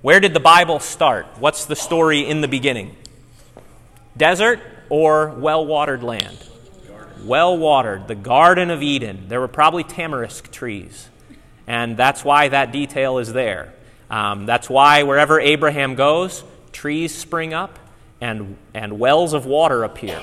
[0.03, 1.27] Where did the Bible start?
[1.39, 2.97] What's the story in the beginning?
[4.17, 6.45] Desert or well watered land?
[7.23, 9.27] Well watered, the Garden of Eden.
[9.29, 11.09] There were probably tamarisk trees,
[11.69, 13.73] and that's why that detail is there.
[14.11, 16.43] Um, that's why wherever Abraham goes,
[16.73, 17.79] trees spring up
[18.21, 20.21] and, and wells of water appear.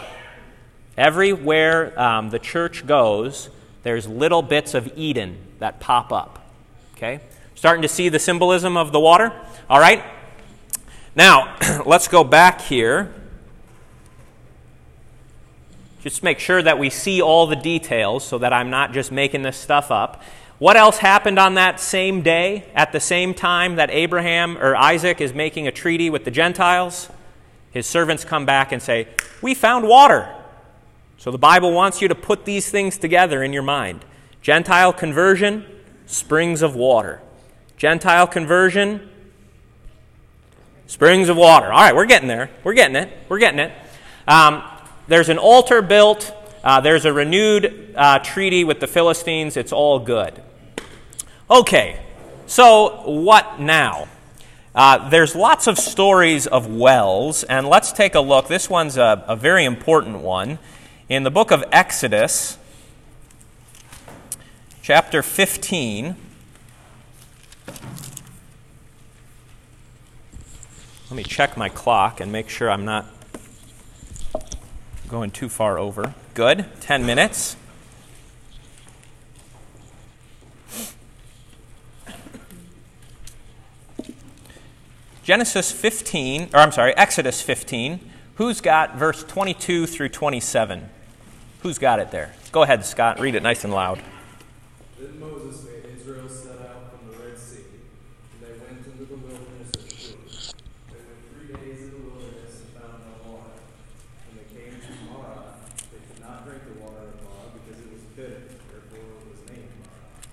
[0.97, 3.49] Everywhere um, the church goes,
[3.83, 6.51] there's little bits of Eden that pop up.
[6.97, 7.21] Okay?
[7.59, 9.33] Starting to see the symbolism of the water?
[9.69, 10.01] All right?
[11.13, 13.13] Now, let's go back here.
[15.99, 19.41] Just make sure that we see all the details so that I'm not just making
[19.41, 20.23] this stuff up.
[20.57, 25.19] What else happened on that same day, at the same time that Abraham or Isaac
[25.19, 27.09] is making a treaty with the Gentiles?
[27.71, 29.09] His servants come back and say,
[29.41, 30.33] We found water.
[31.17, 34.05] So the Bible wants you to put these things together in your mind
[34.41, 35.65] Gentile conversion,
[36.05, 37.21] springs of water.
[37.79, 39.09] Gentile conversion,
[40.85, 41.71] springs of water.
[41.71, 42.49] All right, we're getting there.
[42.65, 43.09] We're getting it.
[43.29, 43.71] We're getting it.
[44.27, 44.61] Um,
[45.07, 46.35] there's an altar built.
[46.61, 49.55] Uh, there's a renewed uh, treaty with the Philistines.
[49.55, 50.43] It's all good.
[51.49, 52.03] Okay,
[52.47, 54.09] so what now?
[54.75, 58.49] Uh, there's lots of stories of wells, and let's take a look.
[58.49, 60.59] This one's a, a very important one.
[61.07, 62.57] In the book of Exodus,
[64.81, 66.17] chapter 15,
[71.09, 73.05] let me check my clock and make sure I'm not
[75.07, 76.13] going too far over.
[76.33, 77.55] Good, 10 minutes.
[85.23, 87.99] Genesis 15, or I'm sorry, Exodus 15.
[88.35, 90.89] Who's got verse 22 through 27?
[91.61, 92.33] Who's got it there?
[92.51, 93.19] Go ahead, Scott.
[93.19, 94.01] Read it nice and loud.
[94.97, 97.67] Then Moses made Israel set out from the Red Sea,
[98.31, 100.15] and they went into the wilderness of Shur.
[100.89, 103.59] They went three days in the wilderness and found no water.
[104.25, 105.61] When they came to Marah,
[105.91, 109.41] they could not drink the water of Marah because it was bitter, therefore it was
[109.51, 110.25] named Marah.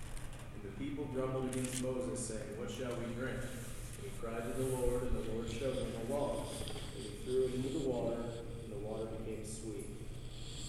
[0.55, 3.45] And the people grumbled against Moses, saying, What shall we drink?
[3.45, 6.55] And he cried to the Lord, and the Lord showed him a law.
[6.97, 8.25] And he threw it into the water,
[8.63, 9.91] and the water became sweet.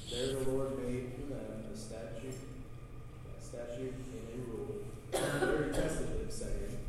[0.09, 4.87] There the Lord made for them a statute, a statute and a rule.
[5.11, 6.79] There he tested them, saying,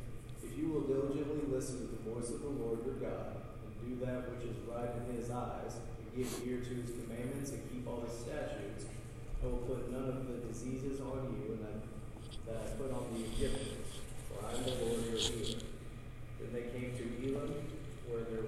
[0.41, 4.07] If you will diligently listen to the voice of the Lord your God, and do
[4.07, 7.89] that which is right in his eyes, and give ear to his commandments, and keep
[7.89, 8.87] all his statutes,
[9.43, 11.83] I will put none of the diseases on you and that,
[12.47, 13.99] that I put on the Egyptians,
[14.31, 15.59] for I am the Lord your healer.
[16.39, 17.67] Then they came to Elim,
[18.07, 18.47] where there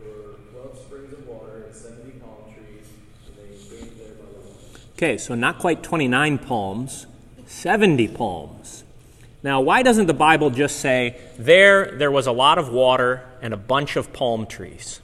[0.71, 2.87] were twelve springs of water and seventy palm trees,
[3.27, 4.81] and they camped there by the water.
[4.97, 7.07] Okay, so not quite 29 palms,
[7.47, 8.85] 70 palms.
[9.43, 13.55] Now, why doesn't the Bible just say, there, there was a lot of water and
[13.55, 15.01] a bunch of palm trees?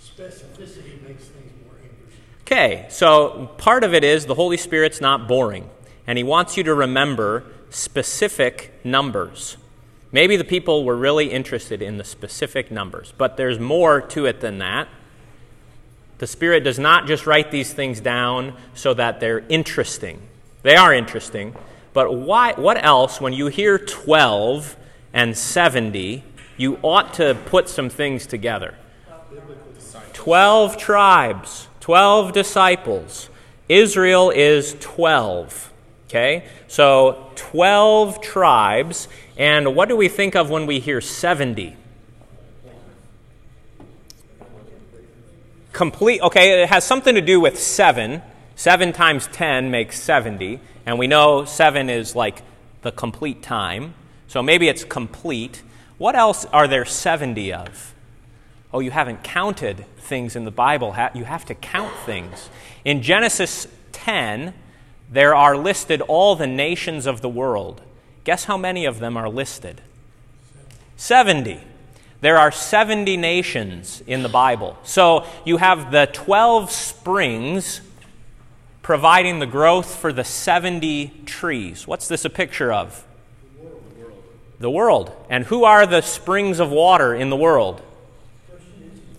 [0.00, 2.22] Specificity makes things more interesting.
[2.42, 5.68] Okay, so part of it is the Holy Spirit's not boring,
[6.06, 9.56] and He wants you to remember specific numbers.
[10.12, 14.40] Maybe the people were really interested in the specific numbers, but there's more to it
[14.40, 14.88] than that.
[16.18, 20.20] The Spirit does not just write these things down so that they're interesting.
[20.62, 21.56] They are interesting,
[21.94, 24.76] but why, what else, when you hear 12
[25.14, 26.22] and 70,
[26.58, 28.74] you ought to put some things together?
[30.12, 33.30] 12 tribes, 12 disciples.
[33.68, 35.71] Israel is 12.
[36.12, 36.44] Okay?
[36.68, 39.08] So 12 tribes.
[39.38, 41.74] And what do we think of when we hear 70?
[45.72, 46.20] Complete.
[46.20, 48.20] Okay, it has something to do with 7.
[48.56, 50.60] 7 times 10 makes 70.
[50.84, 52.42] And we know 7 is like
[52.82, 53.94] the complete time.
[54.28, 55.62] So maybe it's complete.
[55.96, 57.94] What else are there 70 of?
[58.70, 60.94] Oh, you haven't counted things in the Bible.
[61.14, 62.50] You have to count things.
[62.84, 64.52] In Genesis 10,
[65.12, 67.82] there are listed all the nations of the world.
[68.24, 69.82] Guess how many of them are listed?
[70.96, 71.60] 70.
[72.22, 74.78] There are 70 nations in the Bible.
[74.84, 77.82] So you have the 12 springs
[78.80, 81.86] providing the growth for the 70 trees.
[81.86, 83.04] What's this a picture of?
[83.52, 84.22] The world.
[84.60, 85.12] The world.
[85.28, 87.82] And who are the springs of water in the world?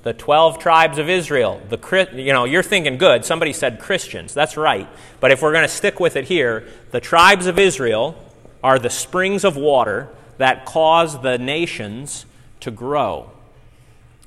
[0.04, 1.62] The 12 tribes of Israel.
[1.70, 4.34] The, you know, you're thinking, good, somebody said Christians.
[4.34, 4.88] That's right.
[5.20, 8.16] But if we're going to stick with it here, the tribes of Israel
[8.62, 12.26] are the springs of water that cause the nations
[12.60, 13.32] to grow.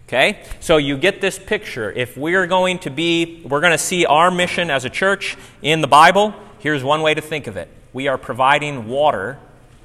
[0.09, 0.43] Okay?
[0.61, 1.93] So you get this picture.
[1.93, 5.83] If we're going to be, we're going to see our mission as a church in
[5.83, 9.39] the Bible, here's one way to think of it we are providing water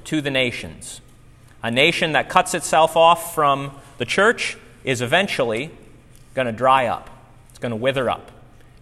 [0.04, 1.00] to the nations.
[1.62, 5.70] A nation that cuts itself off from the church is eventually
[6.34, 7.10] going to dry up,
[7.50, 8.30] it's going to wither up.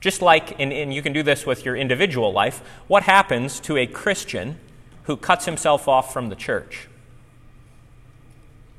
[0.01, 3.87] Just like, and you can do this with your individual life, what happens to a
[3.87, 4.59] Christian
[5.05, 6.89] who cuts himself off from the church?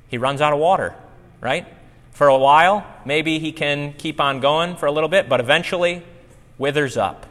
[0.08, 0.96] He runs out of water,
[1.40, 1.68] right?
[2.12, 6.04] For a while, maybe he can keep on going for a little bit, but eventually
[6.58, 7.26] withers up.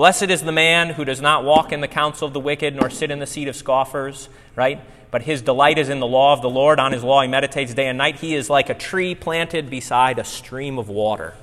[0.00, 2.88] Blessed is the man who does not walk in the counsel of the wicked, nor
[2.88, 4.80] sit in the seat of scoffers, right?
[5.10, 6.80] But his delight is in the law of the Lord.
[6.80, 8.16] On his law he meditates day and night.
[8.16, 11.34] He is like a tree planted beside a stream of water.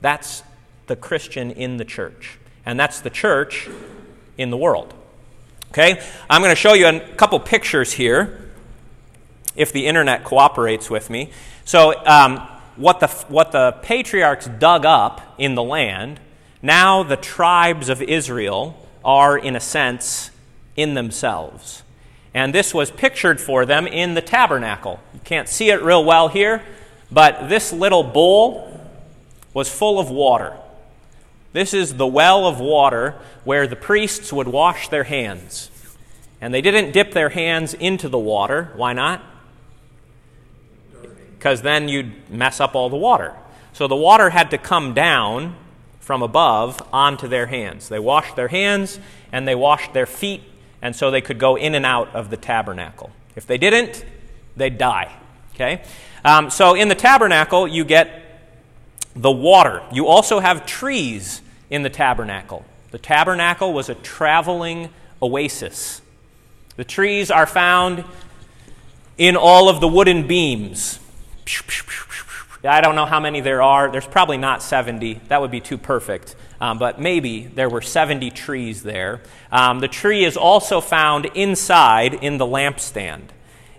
[0.00, 0.42] That's
[0.88, 2.40] the Christian in the church.
[2.66, 3.68] And that's the church
[4.36, 4.92] in the world.
[5.70, 6.02] Okay?
[6.28, 8.50] I'm going to show you a couple pictures here,
[9.54, 11.30] if the internet cooperates with me.
[11.64, 12.38] So, um,
[12.74, 16.18] what, the, what the patriarchs dug up in the land,
[16.62, 20.30] now the tribes of Israel are, in a sense,
[20.76, 21.82] in themselves.
[22.34, 25.00] And this was pictured for them in the tabernacle.
[25.14, 26.62] You can't see it real well here,
[27.10, 28.80] but this little bowl
[29.54, 30.56] was full of water.
[31.52, 35.70] This is the well of water where the priests would wash their hands.
[36.40, 38.70] And they didn't dip their hands into the water.
[38.76, 39.22] Why not?
[41.36, 43.34] Because then you'd mess up all the water.
[43.72, 45.56] So the water had to come down
[46.08, 47.90] from above onto their hands.
[47.90, 48.98] They washed their hands
[49.30, 50.40] and they washed their feet,
[50.80, 53.10] and so they could go in and out of the tabernacle.
[53.36, 54.06] If they didn't,
[54.56, 55.14] they'd die.
[55.54, 55.82] Okay?
[56.24, 58.40] Um, so in the tabernacle, you get
[59.14, 59.82] the water.
[59.92, 62.64] You also have trees in the tabernacle.
[62.90, 64.88] The tabernacle was a traveling
[65.20, 66.00] oasis.
[66.76, 68.02] The trees are found
[69.18, 71.00] in all of the wooden beams.
[72.64, 73.90] I don't know how many there are.
[73.90, 75.20] There's probably not 70.
[75.28, 76.34] That would be too perfect.
[76.60, 79.20] Um, but maybe there were 70 trees there.
[79.52, 83.28] Um, the tree is also found inside in the lampstand.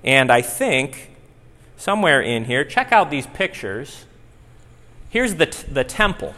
[0.04, 1.12] And I think
[1.76, 4.06] somewhere in here, check out these pictures.
[5.10, 6.34] Here's the, t- the temple.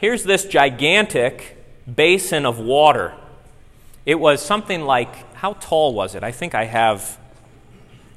[0.00, 1.58] Here's this gigantic
[1.92, 3.12] basin of water.
[4.06, 6.22] It was something like, how tall was it?
[6.22, 7.18] I think I have,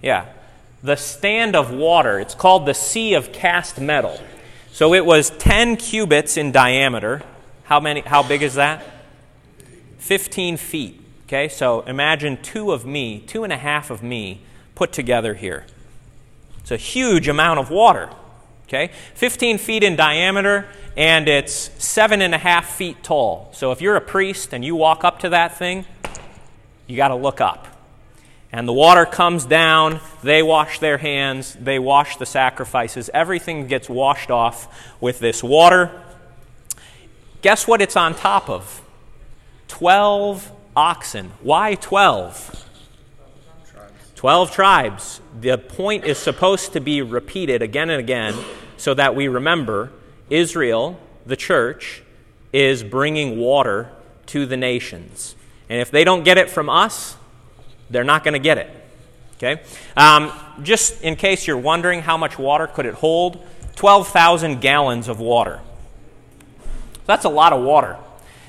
[0.02, 0.28] yeah,
[0.88, 2.18] the stand of water.
[2.18, 4.20] It's called the Sea of Cast Metal.
[4.72, 7.22] So it was 10 cubits in diameter.
[7.64, 8.84] How, many, how big is that?
[9.98, 11.02] 15 feet.
[11.26, 14.42] Okay, so imagine two of me, two and a half of me
[14.76, 15.66] put together here.
[16.60, 18.10] It's a huge amount of water.
[18.70, 18.92] Okay?
[19.16, 23.50] 15 feet in diameter, and it's seven and a half feet tall.
[23.52, 25.86] So if you're a priest and you walk up to that thing,
[26.88, 27.77] you got to look up.
[28.52, 33.10] And the water comes down, they wash their hands, they wash the sacrifices.
[33.14, 36.02] Everything gets washed off with this water.
[37.42, 38.82] Guess what it's on top of?
[39.68, 41.32] 12 oxen.
[41.42, 42.66] Why 12?
[44.16, 45.22] 12 tribes.
[45.40, 48.34] The point is supposed to be repeated again and again
[48.78, 49.92] so that we remember
[50.30, 52.02] Israel, the church,
[52.54, 53.92] is bringing water
[54.28, 55.36] to the nations.
[55.70, 57.17] And if they don't get it from us,
[57.90, 58.70] they're not going to get it.
[59.38, 59.62] Okay?
[59.96, 60.32] Um,
[60.64, 65.60] just in case you're wondering how much water could it hold, 12,000 gallons of water.
[67.06, 67.98] That's a lot of water.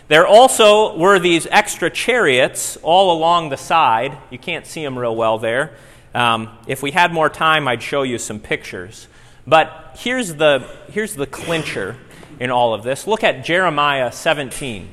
[0.08, 4.16] There also were these extra chariots all along the side.
[4.30, 5.74] You can't see them real well there.
[6.14, 9.06] Um, if we had more time, I'd show you some pictures.
[9.46, 11.96] But here's the, here's the clincher
[12.40, 13.06] in all of this.
[13.06, 14.88] Look at Jeremiah 17.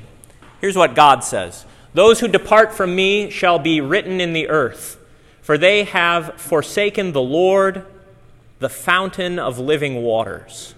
[0.60, 1.64] Here's what God says
[1.96, 4.98] Those who depart from me shall be written in the earth,
[5.40, 7.86] for they have forsaken the Lord,
[8.58, 10.74] the fountain of living waters.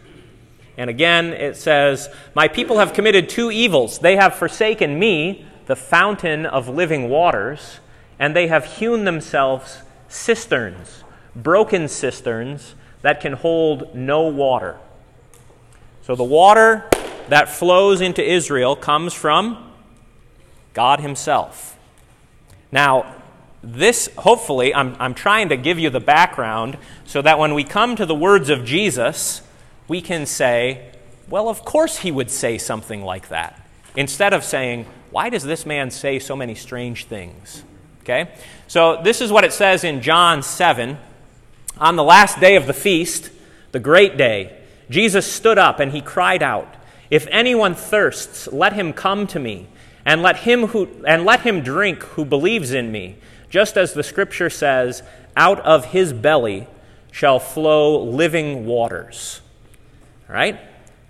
[0.76, 3.98] And again, it says, My people have committed two evils.
[3.98, 7.80] They have forsaken me, the fountain of living waters,
[8.20, 11.02] and they have hewn themselves cisterns,
[11.34, 14.76] broken cisterns that can hold no water.
[16.02, 16.88] So the water
[17.28, 19.67] that flows into Israel comes from
[20.78, 21.76] God Himself.
[22.70, 23.12] Now,
[23.64, 27.96] this, hopefully, I'm, I'm trying to give you the background so that when we come
[27.96, 29.42] to the words of Jesus,
[29.88, 30.92] we can say,
[31.28, 33.60] well, of course he would say something like that.
[33.96, 37.64] Instead of saying, why does this man say so many strange things?
[38.02, 38.30] Okay?
[38.68, 40.96] So this is what it says in John 7.
[41.78, 43.32] On the last day of the feast,
[43.72, 44.56] the great day,
[44.90, 46.72] Jesus stood up and he cried out,
[47.10, 49.66] If anyone thirsts, let him come to me
[50.09, 53.16] and let him who and let him drink who believes in me,
[53.50, 55.02] just as the scripture says,
[55.36, 56.66] out of his belly
[57.12, 59.42] shall flow living waters.
[60.26, 60.59] All right?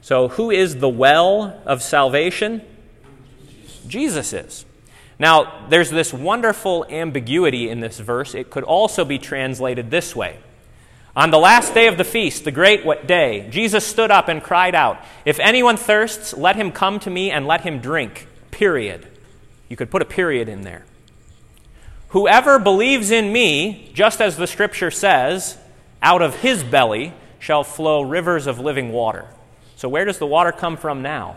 [0.01, 2.61] So who is the well of salvation?
[3.87, 4.65] Jesus is.
[5.17, 8.35] Now, there's this wonderful ambiguity in this verse.
[8.35, 10.39] It could also be translated this way.
[11.15, 14.75] On the last day of the feast, the great day, Jesus stood up and cried
[14.75, 18.28] out, If anyone thirsts, let him come to me and let him drink.
[18.59, 19.07] Period.
[19.69, 20.85] You could put a period in there.
[22.09, 25.57] Whoever believes in me, just as the scripture says,
[26.03, 29.27] out of his belly shall flow rivers of living water.
[29.77, 31.37] So, where does the water come from now?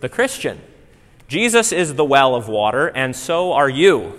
[0.00, 0.60] The Christian.
[1.26, 4.12] Jesus is the well of water, and so are you.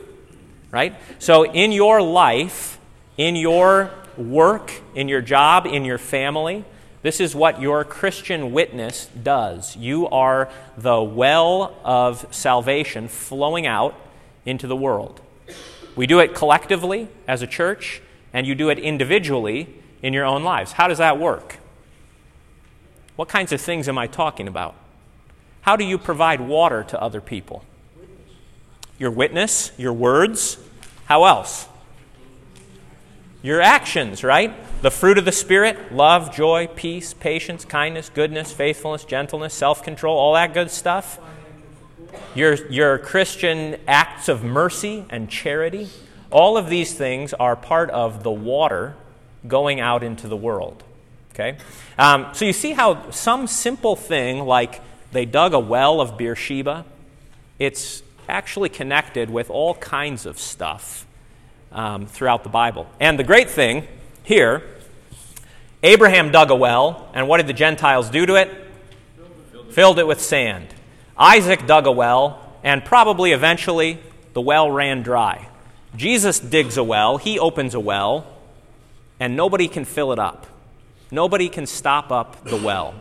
[0.71, 0.95] Right?
[1.19, 2.79] So, in your life,
[3.15, 6.65] in your work, in your job, in your family,
[7.01, 9.75] this is what your Christian witness does.
[9.77, 13.95] You are the well of salvation flowing out
[14.45, 15.21] into the world.
[15.95, 18.01] We do it collectively as a church,
[18.33, 19.67] and you do it individually
[20.01, 20.73] in your own lives.
[20.73, 21.57] How does that work?
[23.15, 24.75] What kinds of things am I talking about?
[25.61, 27.63] How do you provide water to other people?
[28.97, 30.57] Your witness, your words.
[31.05, 31.67] How else?
[33.41, 34.53] Your actions, right?
[34.81, 40.17] The fruit of the Spirit love, joy, peace, patience, kindness, goodness, faithfulness, gentleness, self control,
[40.17, 41.19] all that good stuff.
[42.35, 45.89] Your, your Christian acts of mercy and charity.
[46.31, 48.95] All of these things are part of the water
[49.47, 50.83] going out into the world.
[51.33, 51.57] Okay?
[51.97, 54.81] Um, so you see how some simple thing like
[55.11, 56.85] they dug a well of Beersheba,
[57.57, 61.05] it's actually connected with all kinds of stuff
[61.71, 62.87] um, throughout the Bible.
[62.99, 63.87] And the great thing
[64.23, 64.63] here,
[65.83, 68.49] Abraham dug a well, and what did the Gentiles do to it?
[69.71, 70.67] Filled it with sand.
[71.17, 73.99] Isaac dug a well, and probably eventually
[74.33, 75.47] the well ran dry.
[75.95, 78.27] Jesus digs a well, he opens a well,
[79.19, 80.47] and nobody can fill it up.
[81.11, 82.93] Nobody can stop up the well.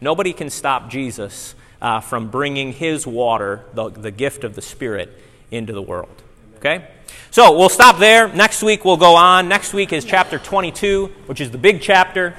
[0.00, 5.10] Nobody can stop Jesus uh, from bringing his water, the, the gift of the Spirit,
[5.50, 6.22] into the world.
[6.56, 6.86] Okay?
[7.30, 8.28] So we'll stop there.
[8.28, 9.48] Next week we'll go on.
[9.48, 12.34] Next week is chapter 22, which is the big chapter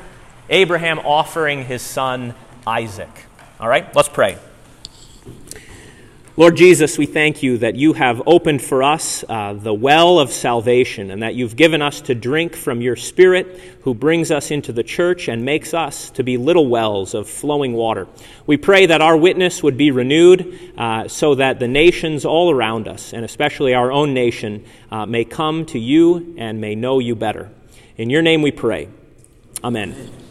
[0.50, 2.34] Abraham offering his son
[2.66, 3.10] Isaac.
[3.60, 3.94] All right?
[3.96, 4.38] Let's pray.
[6.40, 10.32] Lord Jesus, we thank you that you have opened for us uh, the well of
[10.32, 14.72] salvation and that you've given us to drink from your Spirit who brings us into
[14.72, 18.08] the church and makes us to be little wells of flowing water.
[18.46, 22.88] We pray that our witness would be renewed uh, so that the nations all around
[22.88, 27.16] us, and especially our own nation, uh, may come to you and may know you
[27.16, 27.50] better.
[27.98, 28.90] In your name we pray.
[29.64, 30.27] Amen.